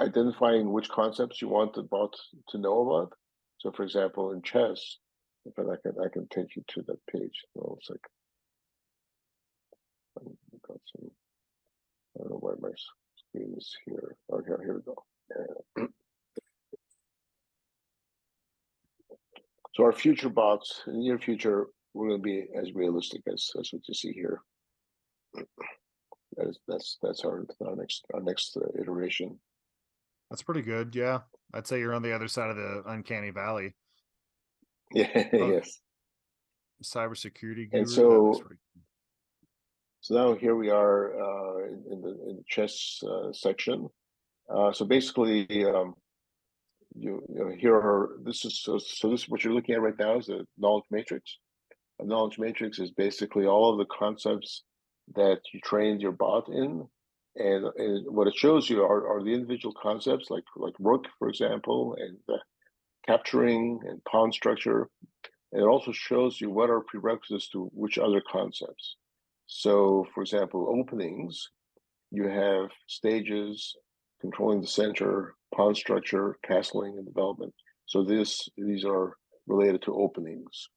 [0.00, 2.14] identifying which concepts you want the bot
[2.48, 3.12] to know about.
[3.58, 4.98] So, for example, in chess,
[5.44, 7.44] if I can, I can take you to that page.
[7.54, 8.00] Well, it's like.
[12.20, 12.70] I don't know why my
[13.16, 14.16] screen is here.
[14.32, 14.96] Okay, oh, here we go.
[19.74, 23.50] so our future bots in the near future, we're going to be as realistic as,
[23.58, 24.40] as what you see here.
[26.36, 29.40] That is, that's that's our our next our next uh, iteration.
[30.30, 30.94] That's pretty good.
[30.94, 31.20] Yeah.
[31.52, 33.74] I'd say you're on the other side of the uncanny valley.
[34.92, 35.50] Yeah, Oh.
[35.52, 35.80] yes.
[36.82, 37.80] Cybersecurity guru.
[37.80, 38.60] And that so- pretty-
[40.00, 43.88] So now here we are uh, in, in the in the chess uh, section.
[44.48, 45.94] Uh, so basically, um,
[46.94, 49.82] you, you know, here are this is so so this is what you're looking at
[49.82, 51.36] right now is a knowledge matrix.
[52.00, 54.62] A knowledge matrix is basically all of the concepts
[55.14, 56.86] that you trained your bot in,
[57.36, 61.28] and, and what it shows you are, are the individual concepts like like rook, for
[61.28, 62.38] example, and uh,
[63.06, 64.88] capturing and pawn structure.
[65.52, 68.96] And it also shows you what are prerequisites to which other concepts.
[69.46, 71.48] So, for example, openings,
[72.12, 73.74] you have stages,
[74.20, 77.54] controlling the center, pawn structure, castling, and development.
[77.86, 79.16] So this these are
[79.46, 80.68] related to openings.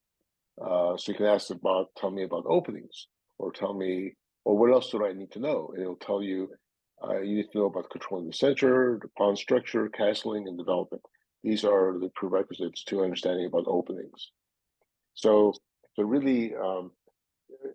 [0.60, 4.13] Uh, so you can ask the bot, tell me about openings, or tell me,
[4.45, 5.71] or what else do I need to know?
[5.73, 6.49] And it'll tell you,
[7.03, 11.03] uh, you need to know about controlling the center, the pawn structure, castling, and development.
[11.43, 14.32] These are the prerequisites to understanding about openings.
[15.13, 15.53] So,
[15.95, 16.91] so really, um,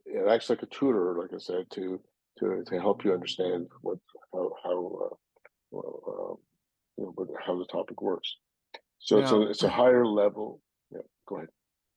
[0.07, 2.00] it acts like a tutor, like I said, to
[2.38, 3.98] to to help you understand what
[4.33, 5.14] how how uh,
[5.70, 6.35] well, uh,
[6.96, 8.37] you know what, how the topic works.
[8.98, 10.61] So it's a it's a higher level.
[10.90, 11.48] Yeah, go ahead.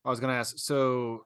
[0.04, 0.58] I was going to ask.
[0.58, 1.26] So,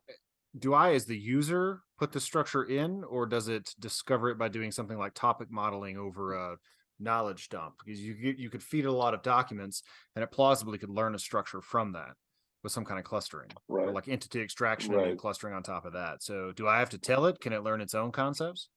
[0.58, 4.48] do I, as the user, put the structure in, or does it discover it by
[4.48, 6.58] doing something like topic modeling over a
[7.00, 7.76] knowledge dump?
[7.84, 9.84] Because you could- you could feed it a lot of documents,
[10.15, 12.15] and it plausibly could learn a structure from that
[12.63, 13.94] with some kind of clustering, or Right.
[13.94, 16.24] like entity extraction and clustering on top of that.
[16.24, 17.39] So, do I have to tell it?
[17.39, 18.70] Can it learn its own concepts?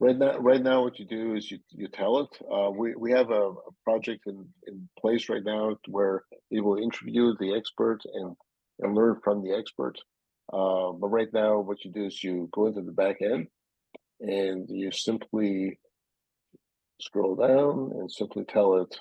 [0.00, 2.28] Right now, right now, what you do is you you tell it.
[2.50, 6.76] Uh, we we have a, a project in in place right now where it will
[6.76, 8.36] interview the expert and
[8.80, 9.98] and learn from the expert.
[10.52, 13.46] Uh, but right now, what you do is you go into the back end
[14.20, 15.78] and you simply
[17.00, 18.96] scroll down and simply tell it.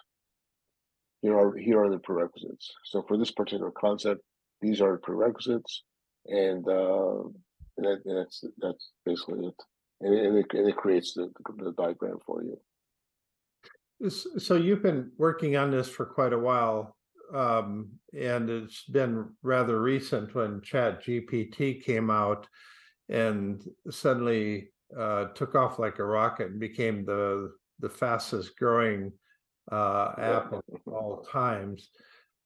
[1.22, 2.72] Here are here are the prerequisites.
[2.86, 4.22] So for this particular concept,
[4.62, 5.84] these are the prerequisites,
[6.26, 7.30] and uh,
[7.78, 9.56] that, that's that's basically it
[10.02, 12.60] and it, and it, creates the, the diagram for you.
[14.10, 16.96] So you've been working on this for quite a while,
[17.34, 22.48] um, and it's been rather recent when Chat GPT came out
[23.10, 29.12] and suddenly uh, took off like a rocket and became the the fastest growing
[29.72, 31.90] uh, app of all times.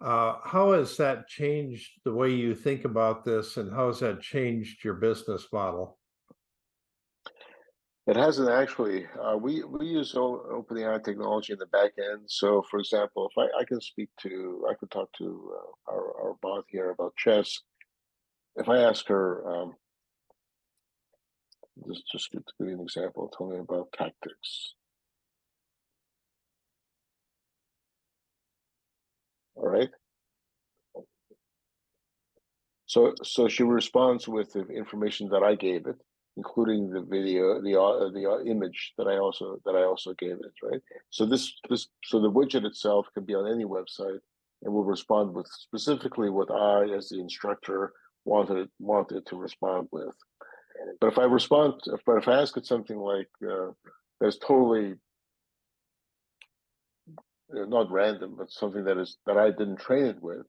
[0.02, 4.22] Uh, how has that changed the way you think about this, and how has that
[4.22, 5.98] changed your business model?
[8.08, 9.08] It hasn't actually.
[9.20, 12.22] Uh, we we use OpenAI technology in the back end.
[12.28, 16.22] So, for example, if I, I can speak to, I could talk to uh, our
[16.22, 17.60] our bot here about chess.
[18.58, 19.76] If I ask her, um,
[21.88, 24.74] just just to give you an example, tell me about tactics.
[29.56, 29.90] All right.
[32.88, 35.98] So so she responds with the information that I gave it
[36.38, 40.34] including the video, the uh, the uh, image that I also that I also gave
[40.34, 40.82] it, right?
[41.10, 44.20] So this this so the widget itself can be on any website
[44.64, 47.94] and will respond with specifically what I, as the instructor,
[48.26, 50.16] wanted wanted to respond with.
[51.00, 53.72] But if I respond, if, but if I ask it something like uh,
[54.20, 54.96] that's totally
[57.56, 60.46] uh, not random, but something that is that I didn't train it with,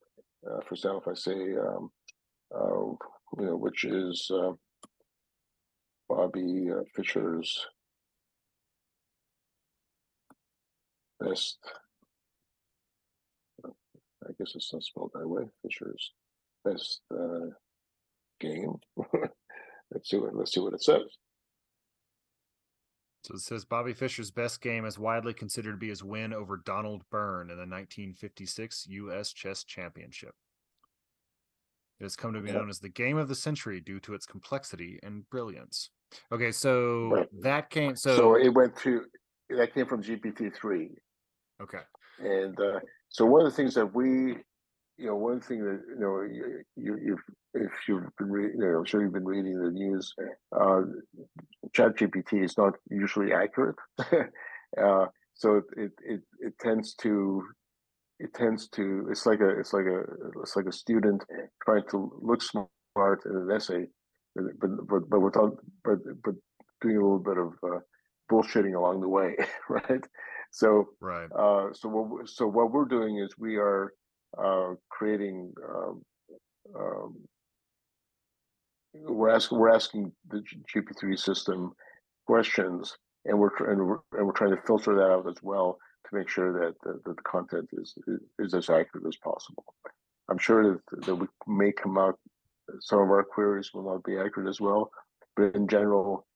[0.50, 1.90] uh, for example, if I say, um,
[2.54, 2.86] uh,
[3.38, 4.28] you know, which is
[6.08, 7.66] Bobby uh, Fischer's
[11.20, 11.58] best.
[13.64, 15.44] I guess it's not spelled that way.
[15.62, 16.12] Fischer's
[16.64, 17.50] best uh,
[18.40, 18.74] game.
[19.92, 21.02] let's see what let's see what it says.
[23.24, 26.56] So it says Bobby Fischer's best game is widely considered to be his win over
[26.64, 29.32] Donald Byrne in the 1956 U.S.
[29.32, 30.32] Chess Championship.
[31.98, 32.58] It has come to be Yeah.
[32.58, 35.90] known as the game of the century due to its complexity and brilliance.
[36.32, 37.28] Okay, so Right.
[37.40, 37.96] that came.
[37.96, 39.06] So, So, it went to
[39.50, 40.90] that came from GPT three,
[41.62, 41.82] okay,
[42.18, 44.36] and uh, so one of the things that we,
[44.98, 47.22] you know, one thing that you know, you, you you've
[47.54, 50.12] if you've been reading, you know, I'm sure you've been reading the news.
[50.54, 50.82] Uh,
[51.76, 57.42] ChatGPT is not usually accurate, uh, so it, it it it tends to
[58.18, 60.02] it tends to it's like a it's like a
[60.42, 61.22] it's like a student
[61.64, 63.86] trying to look smart in an essay,
[64.60, 66.34] but but but, without but but
[66.80, 67.80] doing a little bit of uh,
[68.30, 69.36] bullshitting along the way,
[69.68, 70.04] right?
[70.50, 71.28] So right.
[71.36, 73.92] uh, so what so what we're doing is we are
[74.38, 75.52] uh, creating.
[75.68, 76.02] Um,
[76.74, 77.16] um,
[78.94, 81.72] we're asking we're asking the G- GP3 system
[82.26, 86.16] questions, and we're and we're, and we're trying to filter that out as well to
[86.16, 89.64] make sure that the, that the content is, is is as accurate as possible.
[90.30, 92.18] I'm sure that that we may come out
[92.80, 94.90] some of our queries will not be accurate as well,
[95.36, 96.26] but in general,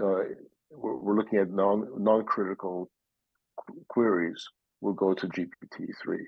[0.00, 0.22] uh,
[0.70, 2.90] we're, we're looking at non non critical
[3.88, 4.44] queries
[4.80, 6.26] will go to GPT three,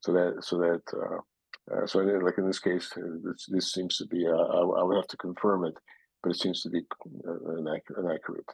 [0.00, 3.96] so that so that uh, uh, so like in this case, uh, this, this seems
[3.98, 5.74] to be uh, I, I, would have to confirm it,
[6.22, 6.82] but it seems to be
[7.26, 8.44] uh, an, accurate an accurate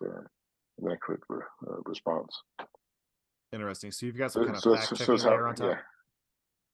[0.81, 1.23] an accurate
[1.85, 2.43] response.
[3.53, 3.91] Interesting.
[3.91, 5.71] So you've got some kind of fact checking so layer on top.
[5.71, 5.79] Yeah.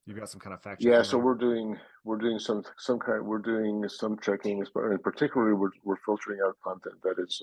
[0.09, 0.83] You've got some kind of fact.
[0.83, 1.03] Yeah.
[1.03, 5.68] So we're doing we're doing some some kind we're doing some checking, and particularly we're
[5.85, 7.42] we're filtering out content that is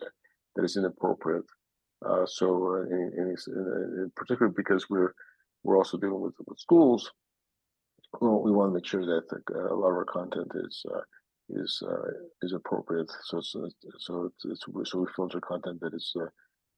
[0.56, 1.45] that is inappropriate.
[2.04, 5.13] Uh, so, uh, in, in, in, particular, because we're
[5.63, 7.12] we're also dealing with, with schools,
[8.19, 11.01] we want to make sure that the, a lot of our content is uh,
[11.49, 12.10] is uh,
[12.41, 13.12] is appropriate.
[13.25, 16.25] So so so, it's, so we filter content that is uh,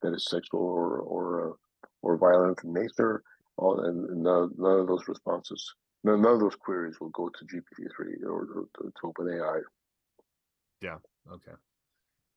[0.02, 1.56] that is sexual or or
[2.02, 3.24] or violent in nature.
[3.58, 7.46] All and none, none of those responses, none, none of those queries will go to
[7.46, 9.62] GPT three or, or to, to OpenAI.
[10.82, 10.98] Yeah.
[11.32, 11.54] Okay.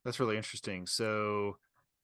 [0.05, 0.87] That's really interesting.
[0.87, 1.59] So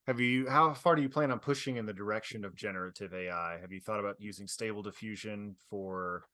[0.07, 3.59] have you how far do you plan on pushing in the direction of generative AI?
[3.61, 6.27] Have you thought about using stable diffusion for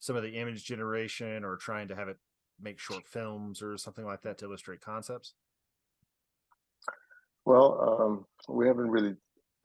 [0.00, 2.18] some of the image generation or trying to have it
[2.60, 5.34] make short films or something like that to illustrate concepts?
[7.44, 9.16] Well, um, we haven't really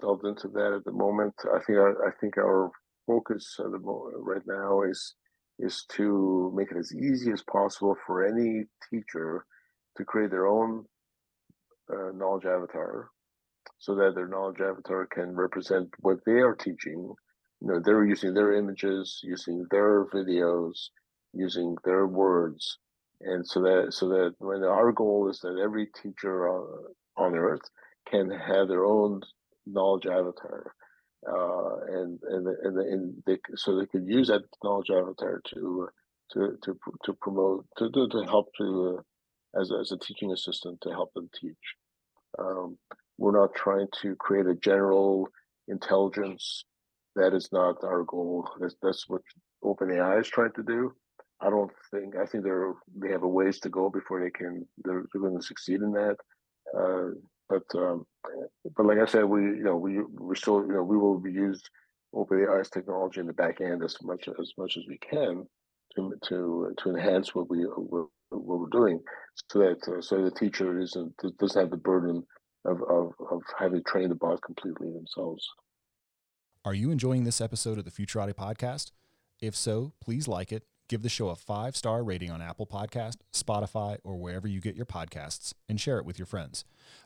[0.04, 1.34] delved into that at the moment.
[1.46, 2.72] I think our, I think our
[3.08, 5.16] focus right now is
[5.60, 9.46] is to make it as easy as possible for any teacher
[9.96, 10.84] to create their own
[11.94, 13.10] uh, knowledge avatar
[13.78, 17.13] so that their knowledge avatar can represent what they are teaching.
[17.62, 20.89] You know, they're using their images, using their videos,
[21.34, 22.80] using their words,
[23.22, 26.66] and so that so that when our goal is that every teacher on,
[27.16, 27.68] on earth
[28.10, 29.22] can have their own
[29.65, 30.73] knowledge avatar,
[31.28, 35.88] uh, and and and, and they, so they could use that knowledge avatar to
[36.34, 40.32] to to to promote to to, to help to uh, as a, as a teaching
[40.32, 41.76] assistant to help them teach.
[42.39, 42.78] Um,
[43.17, 45.28] we're not trying to create a general
[45.67, 46.65] intelligence.
[47.15, 48.49] That is not our goal.
[48.60, 49.21] That's, that's what
[49.63, 50.93] OpenAI is trying to do.
[51.39, 52.15] I don't think.
[52.15, 54.65] I think they're they have a ways to go before they can.
[54.84, 56.15] They're, they're going to succeed in that.
[56.78, 57.12] Uh,
[57.49, 58.06] but um,
[58.76, 61.62] but like I said, we you know we we still you know we will use
[62.14, 65.46] OpenAI's technology in the back end as much as much as we can
[65.96, 69.00] to to to enhance what we what, what we're doing,
[69.52, 72.24] so that uh, so the teacher isn't doesn't have the burden
[72.66, 75.48] of, of, of having to train the bot completely themselves.
[76.66, 78.92] Are you enjoying this episode of the Futurati podcast?
[79.42, 83.18] If so, please like it, give the show a five star rating on Apple Podcast,
[83.34, 86.64] Spotify, or wherever you get your podcasts, and share it with your friends.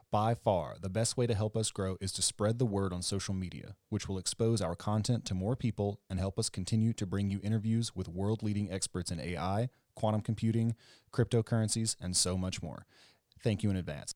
[0.10, 3.02] By far, the best way to help us grow is to spread the word on
[3.02, 7.06] social media, which will expose our content to more people and help us continue to
[7.06, 10.76] bring you interviews with world leading experts in AI, quantum computing,
[11.12, 12.86] cryptocurrencies, and so much more.
[13.44, 14.14] Thank you in advance.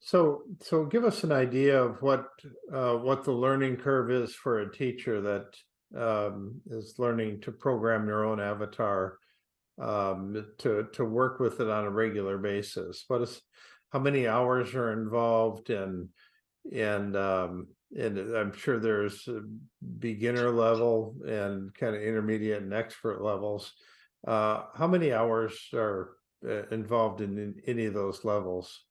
[0.00, 2.28] So, so give us an idea of what
[2.72, 8.06] uh, what the learning curve is for a teacher that um, is learning to program
[8.06, 9.18] their own avatar
[9.78, 13.04] um, to to work with it on a regular basis.
[13.08, 13.42] What is
[13.94, 16.08] how many hours are involved and
[16.72, 19.28] and um, and I'm sure there's
[20.00, 23.72] beginner level and kind of intermediate and expert levels.
[24.26, 28.84] Uh, how many hours are uh, involved in, in any of those levels?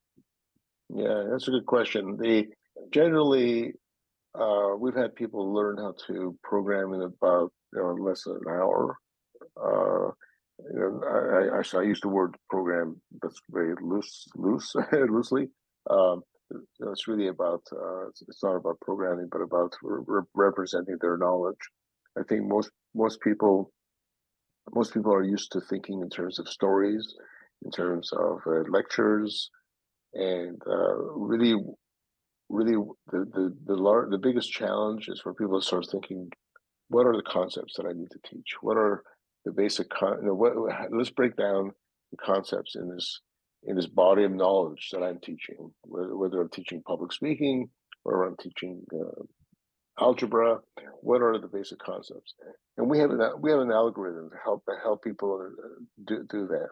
[0.87, 2.15] Yeah, that's a good question.
[2.15, 2.47] The
[2.91, 3.73] generally,
[4.39, 8.53] uh, we've had people learn how to program in about you know, less than an
[8.53, 8.97] hour.
[9.61, 10.11] Uh,
[10.63, 15.49] I, I, I use the word program, that's very loose, loose, loosely.
[15.89, 16.21] Um,
[16.79, 21.57] it's really about uh, it's, not about programming, but about re- representing their knowledge.
[22.17, 23.71] I think most most people
[24.73, 27.15] most people are used to thinking in terms of stories,
[27.63, 29.49] in terms of uh, lectures,
[30.13, 31.55] and uh, really,
[32.49, 32.75] really
[33.11, 36.29] the the the, lar- the biggest challenge is for people to start thinking,
[36.89, 38.55] what are the concepts that I need to teach?
[38.61, 39.03] What are
[39.45, 40.53] the basic con- what,
[40.91, 41.71] let's break down
[42.11, 43.21] the concepts in this
[43.65, 47.69] in this body of knowledge that I'm teaching, whether, whether I'm teaching public speaking
[48.05, 49.23] or I'm teaching uh,
[50.03, 50.59] algebra.
[51.01, 52.33] What are the basic concepts?
[52.77, 56.25] And we have an we have an algorithm to help to help people uh, do
[56.29, 56.69] do that.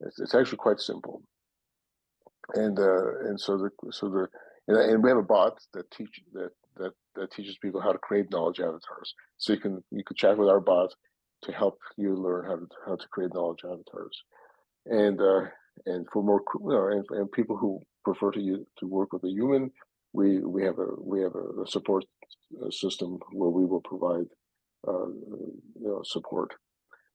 [0.00, 1.22] It's, it's actually quite simple
[2.54, 4.28] and uh, and so the so the
[4.68, 7.98] and, and we have a bot that teach that that that teaches people how to
[7.98, 9.14] create knowledge avatars.
[9.38, 10.94] So you can you can chat with our bot
[11.42, 14.22] to help you learn how to how to create knowledge avatars,
[14.86, 15.42] and uh,
[15.86, 16.42] and for more
[16.90, 19.70] and, and people who prefer to to work with a human,
[20.12, 22.04] we we have a we have a, support
[22.70, 24.26] system where we will provide
[24.86, 26.52] uh, you know, support.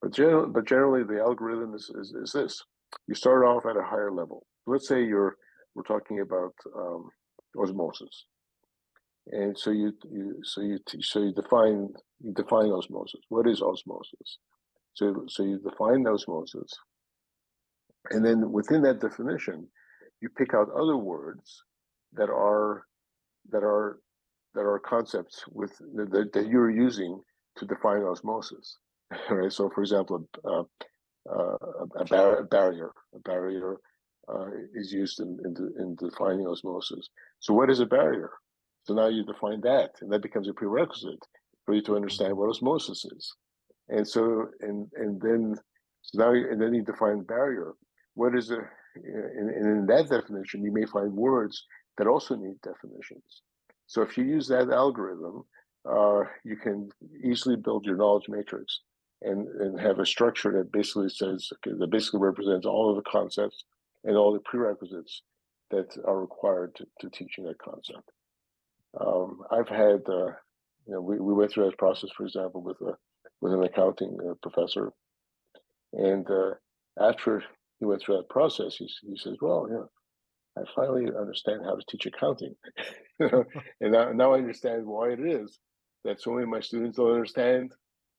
[0.01, 2.61] But, general, but generally, the algorithm is, is, is, this:
[3.07, 4.45] you start off at a higher level.
[4.67, 5.35] Let's say you're
[5.73, 7.09] we're talking about um,
[7.57, 8.25] osmosis,
[9.31, 11.89] and so you, you so you so you define
[12.21, 13.21] you define osmosis.
[13.29, 14.37] What is osmosis?
[14.93, 16.71] So so you define osmosis,
[18.09, 19.67] and then within that definition,
[20.21, 21.63] you pick out other words
[22.13, 22.85] that are
[23.51, 23.99] that are
[24.53, 27.21] that are concepts with that, that you're using
[27.57, 28.77] to define osmosis.
[29.29, 29.51] right.
[29.51, 30.63] So, for example, uh,
[31.29, 31.57] uh,
[31.99, 33.77] a, bar- a, barrier, a barrier
[34.27, 37.09] uh, is used in, in, in, defining osmosis.
[37.39, 38.31] So, what is a barrier?
[38.83, 41.23] So now you define that, and that becomes a prerequisite
[41.65, 43.33] for you to understand what osmosis is.
[43.89, 45.55] And so, and and then,
[46.01, 47.73] so now, and then you define barrier.
[48.15, 48.59] What is a,
[48.95, 51.63] and in that definition, you may find words
[51.97, 53.43] that also need definitions.
[53.87, 55.43] So if you use that algorithm,
[55.89, 56.89] uh, you can
[57.23, 58.81] easily build your knowledge matrix
[59.21, 63.09] and, and have a structure that basically says okay, that basically represents all of the
[63.09, 63.65] concepts
[64.03, 65.21] and all the prerequisites
[65.69, 68.09] that are required to, to teaching that concept.
[68.99, 70.33] Um, I've had, uh,
[70.85, 72.95] you know, we, we went through that process, for example, with a
[73.39, 74.91] with an accounting uh, professor,
[75.93, 76.51] and uh,
[76.99, 77.43] after
[77.79, 81.83] he went through that process, he, he says, "Well, yeah, I finally understand how to
[81.87, 82.55] teach accounting,
[83.19, 83.45] and
[83.81, 85.57] now, now I understand why it is
[86.03, 87.73] that so many of my students don't understand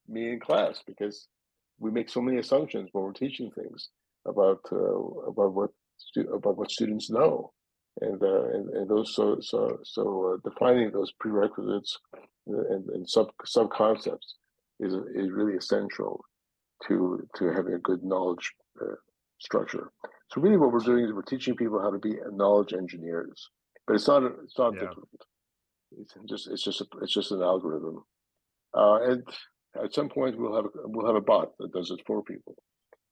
[0.09, 1.29] me in class because
[1.79, 3.91] we make so many assumptions when we're teaching things
[4.27, 4.77] about uh,
[5.29, 5.71] about what
[6.33, 7.53] about what students know,
[8.01, 11.99] and uh, and, and those so so so uh, defining those prerequisites
[12.47, 14.37] and, and sub sub concepts
[14.81, 16.25] is is really essential
[16.89, 18.95] to to having a good knowledge uh,
[19.41, 19.93] structure.
[20.31, 23.51] So really, what we're doing is we're teaching people how to be knowledge engineers,
[23.87, 24.81] but it's not it's not yeah.
[24.81, 25.09] difficult.
[25.99, 28.03] It's just it's just a, it's just an algorithm,
[28.75, 29.23] uh, and
[29.83, 32.57] at some point we'll have a, we'll have a bot that does it for people.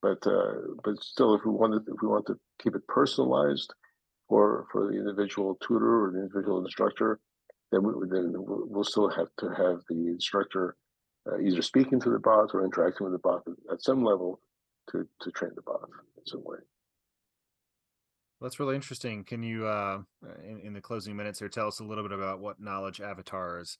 [0.00, 3.70] But uh, but still, if we want to if we want to keep it personalized
[4.30, 7.18] for for the individual tutor or the individual instructor,
[7.72, 10.76] then we then we'll still have to have the instructor
[11.30, 14.40] uh, either speaking to the bot or interacting with the bot at some level
[14.90, 15.82] to to train the bot
[16.16, 16.58] in some way.
[18.40, 19.22] That's really interesting.
[19.24, 19.98] Can you, uh,
[20.42, 23.76] in, in the closing minutes here, tell us a little bit about what knowledge avatars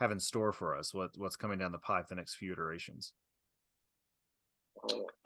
[0.00, 0.92] have in store for us?
[0.92, 3.12] What what's coming down the pipe the next few iterations?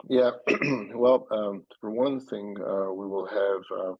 [0.09, 0.31] Yeah,
[0.93, 3.93] well, um, for one thing, uh, we will have uh,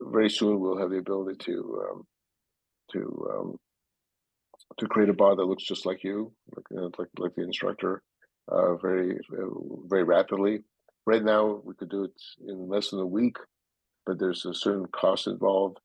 [0.00, 0.60] very soon.
[0.60, 2.06] We'll have the ability to um,
[2.92, 3.56] to um,
[4.78, 8.02] to create a bot that looks just like you, like like, like the instructor,
[8.48, 9.18] uh, very
[9.88, 10.60] very rapidly
[11.06, 12.12] right now we could do it
[12.46, 13.36] in less than a week,
[14.06, 15.78] but there's a certain cost involved.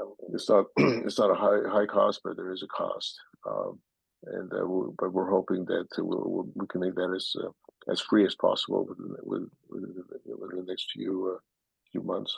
[0.00, 3.18] Um, it's not it's not a high high cost, but there is a cost.
[3.48, 3.80] Um,
[4.26, 7.50] and uh, we, but we're hoping that we'll, we'll, we can make that as uh,
[7.90, 11.38] as free as possible within, within, within the next few uh,
[11.90, 12.34] few months.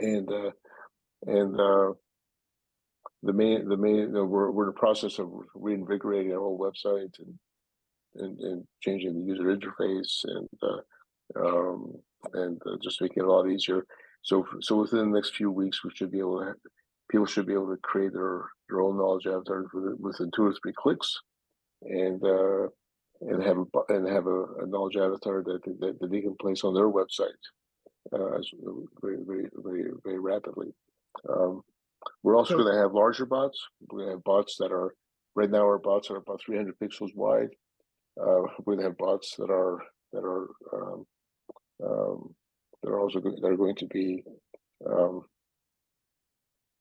[0.00, 0.50] And uh,
[1.26, 1.92] and uh,
[3.22, 7.34] the main the main we're we're in the process of reinvigorating our whole website and
[8.16, 11.94] and, and changing the user interface and uh, um,
[12.34, 13.86] and uh, just making it a lot easier.
[14.22, 16.54] So so within the next few weeks, we should be able to
[17.10, 19.64] people should be able to create their their own knowledge avatar
[19.98, 21.20] within two or three clicks,
[21.82, 22.68] and uh,
[23.22, 26.64] and have a, and have a, a knowledge avatar that, that, that they can place
[26.64, 27.30] on their website
[28.12, 28.38] uh,
[29.00, 30.72] very very very very rapidly.
[31.28, 31.62] Um,
[32.22, 33.58] we're also going to have larger bots.
[33.80, 34.94] We're going to have bots that are
[35.34, 37.50] right now our bots are about 300 pixels wide
[38.20, 39.78] uh, we have bots that are
[40.12, 41.06] that are um,
[41.84, 42.34] um,
[42.82, 44.22] that are also that are going to be
[44.88, 45.22] um,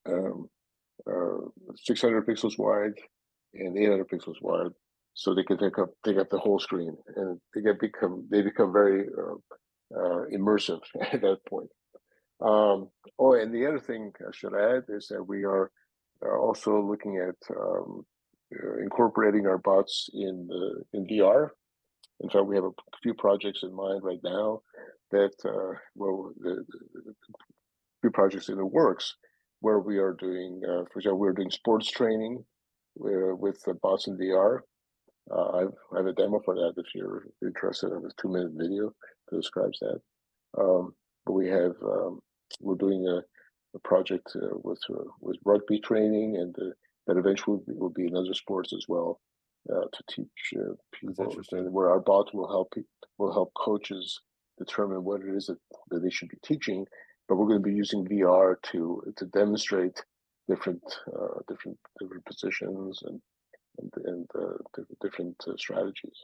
[0.08, 0.50] um
[1.10, 2.94] uh, 600 pixels wide
[3.54, 4.72] and 800 pixels wide,
[5.14, 8.42] so they can take up take up the whole screen, and they get become they
[8.42, 9.36] become very uh,
[9.94, 11.70] uh, immersive at that point.
[12.42, 15.72] Um, oh, and the other thing I should add is that we are
[16.22, 18.06] also looking at um,
[18.54, 21.50] uh, incorporating our bots in the in VR.
[22.22, 22.72] In fact, we have a
[23.04, 24.62] few projects in mind right now
[25.12, 26.64] that uh, well, the,
[26.94, 27.14] the,
[28.02, 29.16] few projects in the works
[29.62, 32.44] where we are doing, uh, for example, we're doing sports training
[33.02, 34.60] uh, with the bots in VR.
[35.32, 38.52] Uh, I've, I have a demo for that if you're interested in a two minute
[38.56, 38.94] video
[39.32, 40.00] describes that.
[40.58, 40.94] Um,
[41.26, 42.20] but we have um,
[42.62, 43.22] we're doing a,
[43.76, 46.56] a project uh, with uh, with rugby training and
[47.08, 49.20] that eventually will be in other sports as well
[49.72, 51.36] uh, to teach uh, people
[51.72, 52.74] where our bot will help
[53.18, 54.22] will help coaches
[54.58, 55.58] determine what it is that,
[55.90, 56.86] that they should be teaching
[57.28, 60.04] but we're going to be using VR to to demonstrate
[60.48, 63.22] different uh, different different positions and
[63.80, 66.24] and, and uh, different uh, strategies.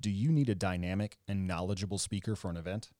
[0.00, 2.90] Do you need a dynamic and knowledgeable speaker for an event?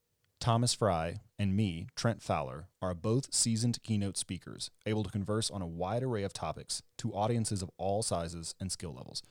[0.40, 5.62] Thomas Frey and me, Trent Fowler, are both seasoned keynote speakers, able to converse on
[5.62, 9.22] a wide array of topics to audiences of all sizes and skill levels.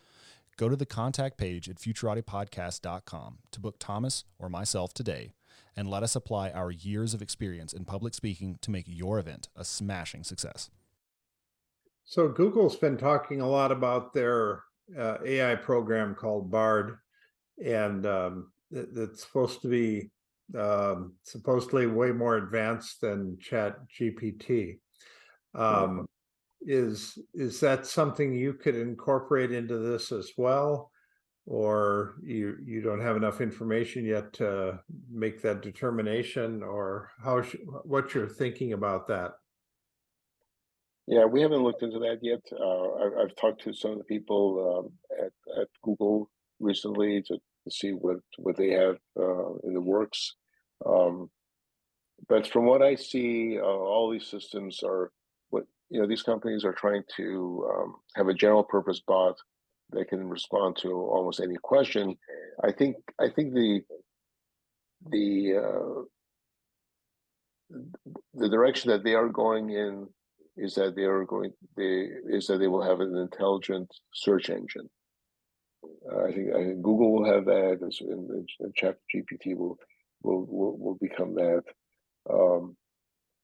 [0.57, 5.31] Go to the contact page at futuratipodcast.com to book Thomas or myself today
[5.75, 9.49] and let us apply our years of experience in public speaking to make your event
[9.55, 10.69] a smashing success.
[12.05, 14.63] So, Google's been talking a lot about their
[14.97, 16.97] uh, AI program called BARD,
[17.63, 20.09] and um, it's supposed to be
[20.57, 24.79] um, supposedly way more advanced than Chat GPT.
[25.55, 26.07] Um,
[26.61, 30.91] is is that something you could incorporate into this as well?
[31.45, 34.79] Or you you don't have enough information yet to
[35.09, 39.31] make that determination or how sh- what you're thinking about that?
[41.07, 42.41] Yeah we haven't looked into that yet.
[42.51, 46.29] Uh, I, have talked to some of the people um, at, at google
[46.59, 47.39] recently to,
[47.69, 50.35] to, see what what they have uh, in the works
[50.85, 51.29] um,
[52.29, 55.11] but from what i see uh, all these systems are
[55.49, 59.37] what you know these companies are trying to um, have a general purpose bot
[59.91, 62.15] that can respond to almost any question.
[62.63, 63.81] I think I think the
[65.09, 66.01] the uh,
[68.33, 70.07] the direction that they are going in
[70.57, 74.89] is that they are going they is that they will have an intelligent search engine.
[76.11, 78.29] Uh, I think I think Google will have that, and,
[78.59, 79.77] and Chat GPT will,
[80.21, 81.63] will will will become that.
[82.29, 82.75] Um,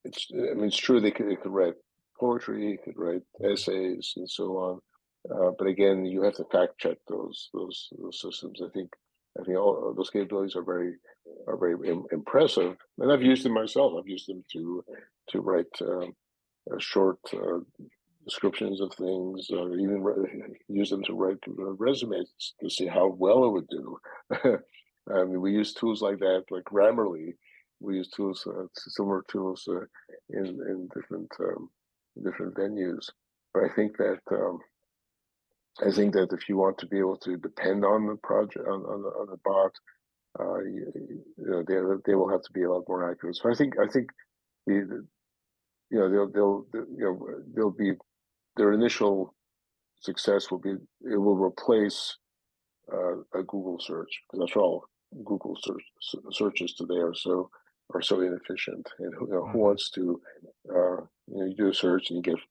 [0.04, 1.74] it's I mean it's true they could they could write
[2.18, 4.80] poetry, he could write essays and so on.
[5.30, 8.60] Uh, but again, you have to fact check those those those systems.
[8.62, 8.90] I think
[9.40, 10.94] I think all those capabilities are very
[11.46, 13.94] are very Im- impressive, and I've used them myself.
[13.98, 14.84] I've used them to
[15.30, 16.14] to write um,
[16.78, 17.60] short uh,
[18.24, 23.44] descriptions of things, or even re- use them to write resumes to see how well
[23.44, 23.98] it would do.
[25.12, 27.34] I mean, we use tools like that, like Grammarly.
[27.80, 29.84] We use tools, uh, similar tools, uh,
[30.30, 31.68] in in different um,
[32.22, 33.06] different venues.
[33.52, 34.58] But I think that um,
[35.82, 38.80] I think that if you want to be able to depend on the project on
[38.84, 39.72] on the, on the bot,
[40.40, 43.36] uh, you, you, know they they will have to be a lot more accurate.
[43.36, 44.08] So I think I think
[44.66, 45.06] the, the
[45.90, 47.92] you know they'll they'll you know they'll be
[48.56, 49.34] their initial
[50.00, 52.16] success will be it will replace
[52.92, 54.84] uh, a Google search because that's all
[55.24, 55.82] Google search
[56.32, 57.50] searches today are so
[57.92, 58.88] are so inefficient.
[58.98, 59.58] And who, you know, who mm-hmm.
[59.58, 60.20] wants to
[60.70, 62.42] uh, you, know, you do a search and you get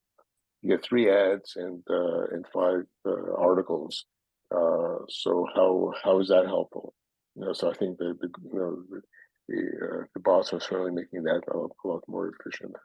[0.61, 4.05] you get three ads and uh, and five uh, articles.
[4.53, 6.93] Uh, so how how is that helpful?
[7.35, 9.01] You know, so I think the the you know the
[9.49, 12.75] the, uh, the bots are certainly making that a, a lot more efficient.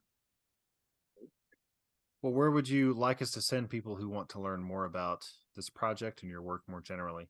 [2.23, 5.29] Well, where would you like us to send people who want to learn more about
[5.55, 7.29] this project and your work more generally?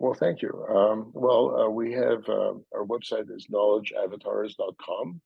[0.00, 0.66] Well, thank you.
[0.68, 5.20] Um, well, uh, we have uh, our website is knowledgeavatars.com.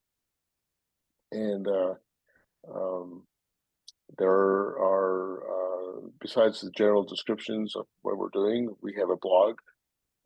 [1.33, 1.95] And uh,
[2.73, 3.25] um,
[4.19, 9.57] there are, uh, besides the general descriptions of what we're doing, we have a blog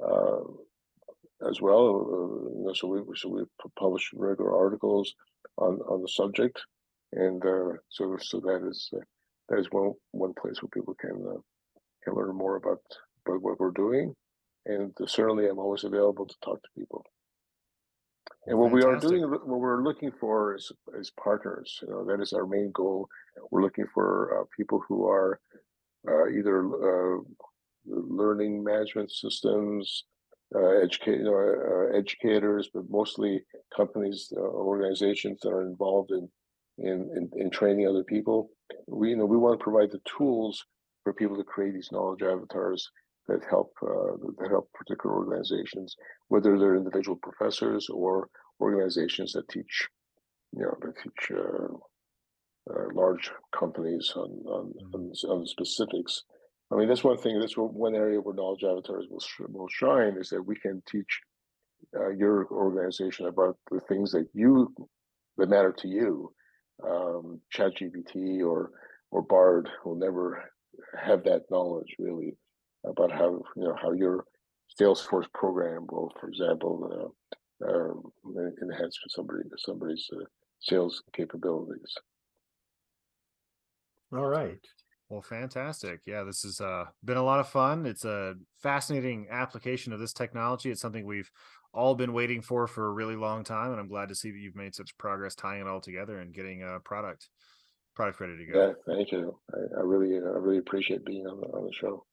[0.02, 1.86] uh, as well.
[1.86, 3.42] Uh, you know, so we so we
[3.78, 5.14] publish regular articles
[5.58, 6.60] on on the subject,
[7.12, 7.42] and
[7.90, 8.90] so so that is
[9.48, 11.24] that is one one place where people can
[12.02, 12.80] can learn more about
[13.26, 14.14] about what we're doing
[14.66, 17.04] and certainly I'm always available to talk to people.
[18.46, 19.10] And what Fantastic.
[19.10, 21.78] we are doing, what we're looking for is, is partners.
[21.82, 23.08] You know, that is our main goal.
[23.50, 25.40] We're looking for uh, people who are
[26.08, 27.20] uh, either uh,
[27.86, 30.04] learning management systems,
[30.54, 33.42] uh, educate, you know, uh, educators, but mostly
[33.74, 36.28] companies, uh, organizations that are involved in,
[36.78, 38.50] in, in in training other people.
[38.86, 40.64] We you know we want to provide the tools
[41.02, 42.90] for people to create these knowledge avatars
[43.28, 45.96] that help uh, that help particular organizations,
[46.28, 48.28] whether they're individual professors or
[48.60, 49.88] organizations that teach,
[50.52, 54.94] you know, that teach uh, uh, large companies on on, mm-hmm.
[54.94, 56.22] on on specifics.
[56.72, 57.38] I mean, that's one thing.
[57.38, 61.20] That's one area where knowledge avatars will will shine is that we can teach
[61.96, 64.74] uh, your organization about the things that you
[65.36, 66.32] that matter to you.
[66.82, 68.70] Um, ChatGPT or
[69.10, 70.50] or Bard will never
[70.98, 72.36] have that knowledge really
[72.84, 74.24] about how you know how your
[74.80, 77.12] Salesforce program will, for example,
[77.62, 77.92] uh, uh,
[78.62, 80.24] enhance somebody somebody's uh,
[80.60, 81.94] sales capabilities.
[84.12, 84.60] All right.
[85.08, 86.00] Well, fantastic.
[86.06, 87.84] Yeah, this has uh, been a lot of fun.
[87.84, 90.70] It's a fascinating application of this technology.
[90.70, 91.30] It's something we've
[91.74, 94.38] all been waiting for for a really long time, and I'm glad to see that
[94.38, 97.28] you've made such progress tying it all together and getting a product.
[97.94, 98.66] product ready to go.
[98.66, 99.38] Yeah, thank you.
[99.52, 102.06] I, I really, I really appreciate being on the on the show.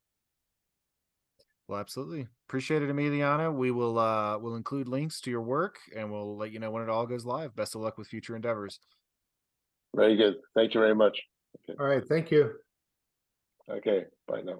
[1.68, 2.28] Well, absolutely.
[2.50, 3.54] Appreciate it, Emiliano.
[3.54, 6.84] We will uh we'll include links to your work and we'll let you know when
[6.84, 7.56] it all goes live.
[7.56, 8.80] Best of luck with future endeavors.
[9.96, 10.36] Very good.
[10.54, 11.18] Thank you very much.
[11.70, 11.78] Okay.
[11.80, 12.04] All right.
[12.06, 12.56] Thank you.
[13.70, 14.04] Okay.
[14.28, 14.60] Bye now.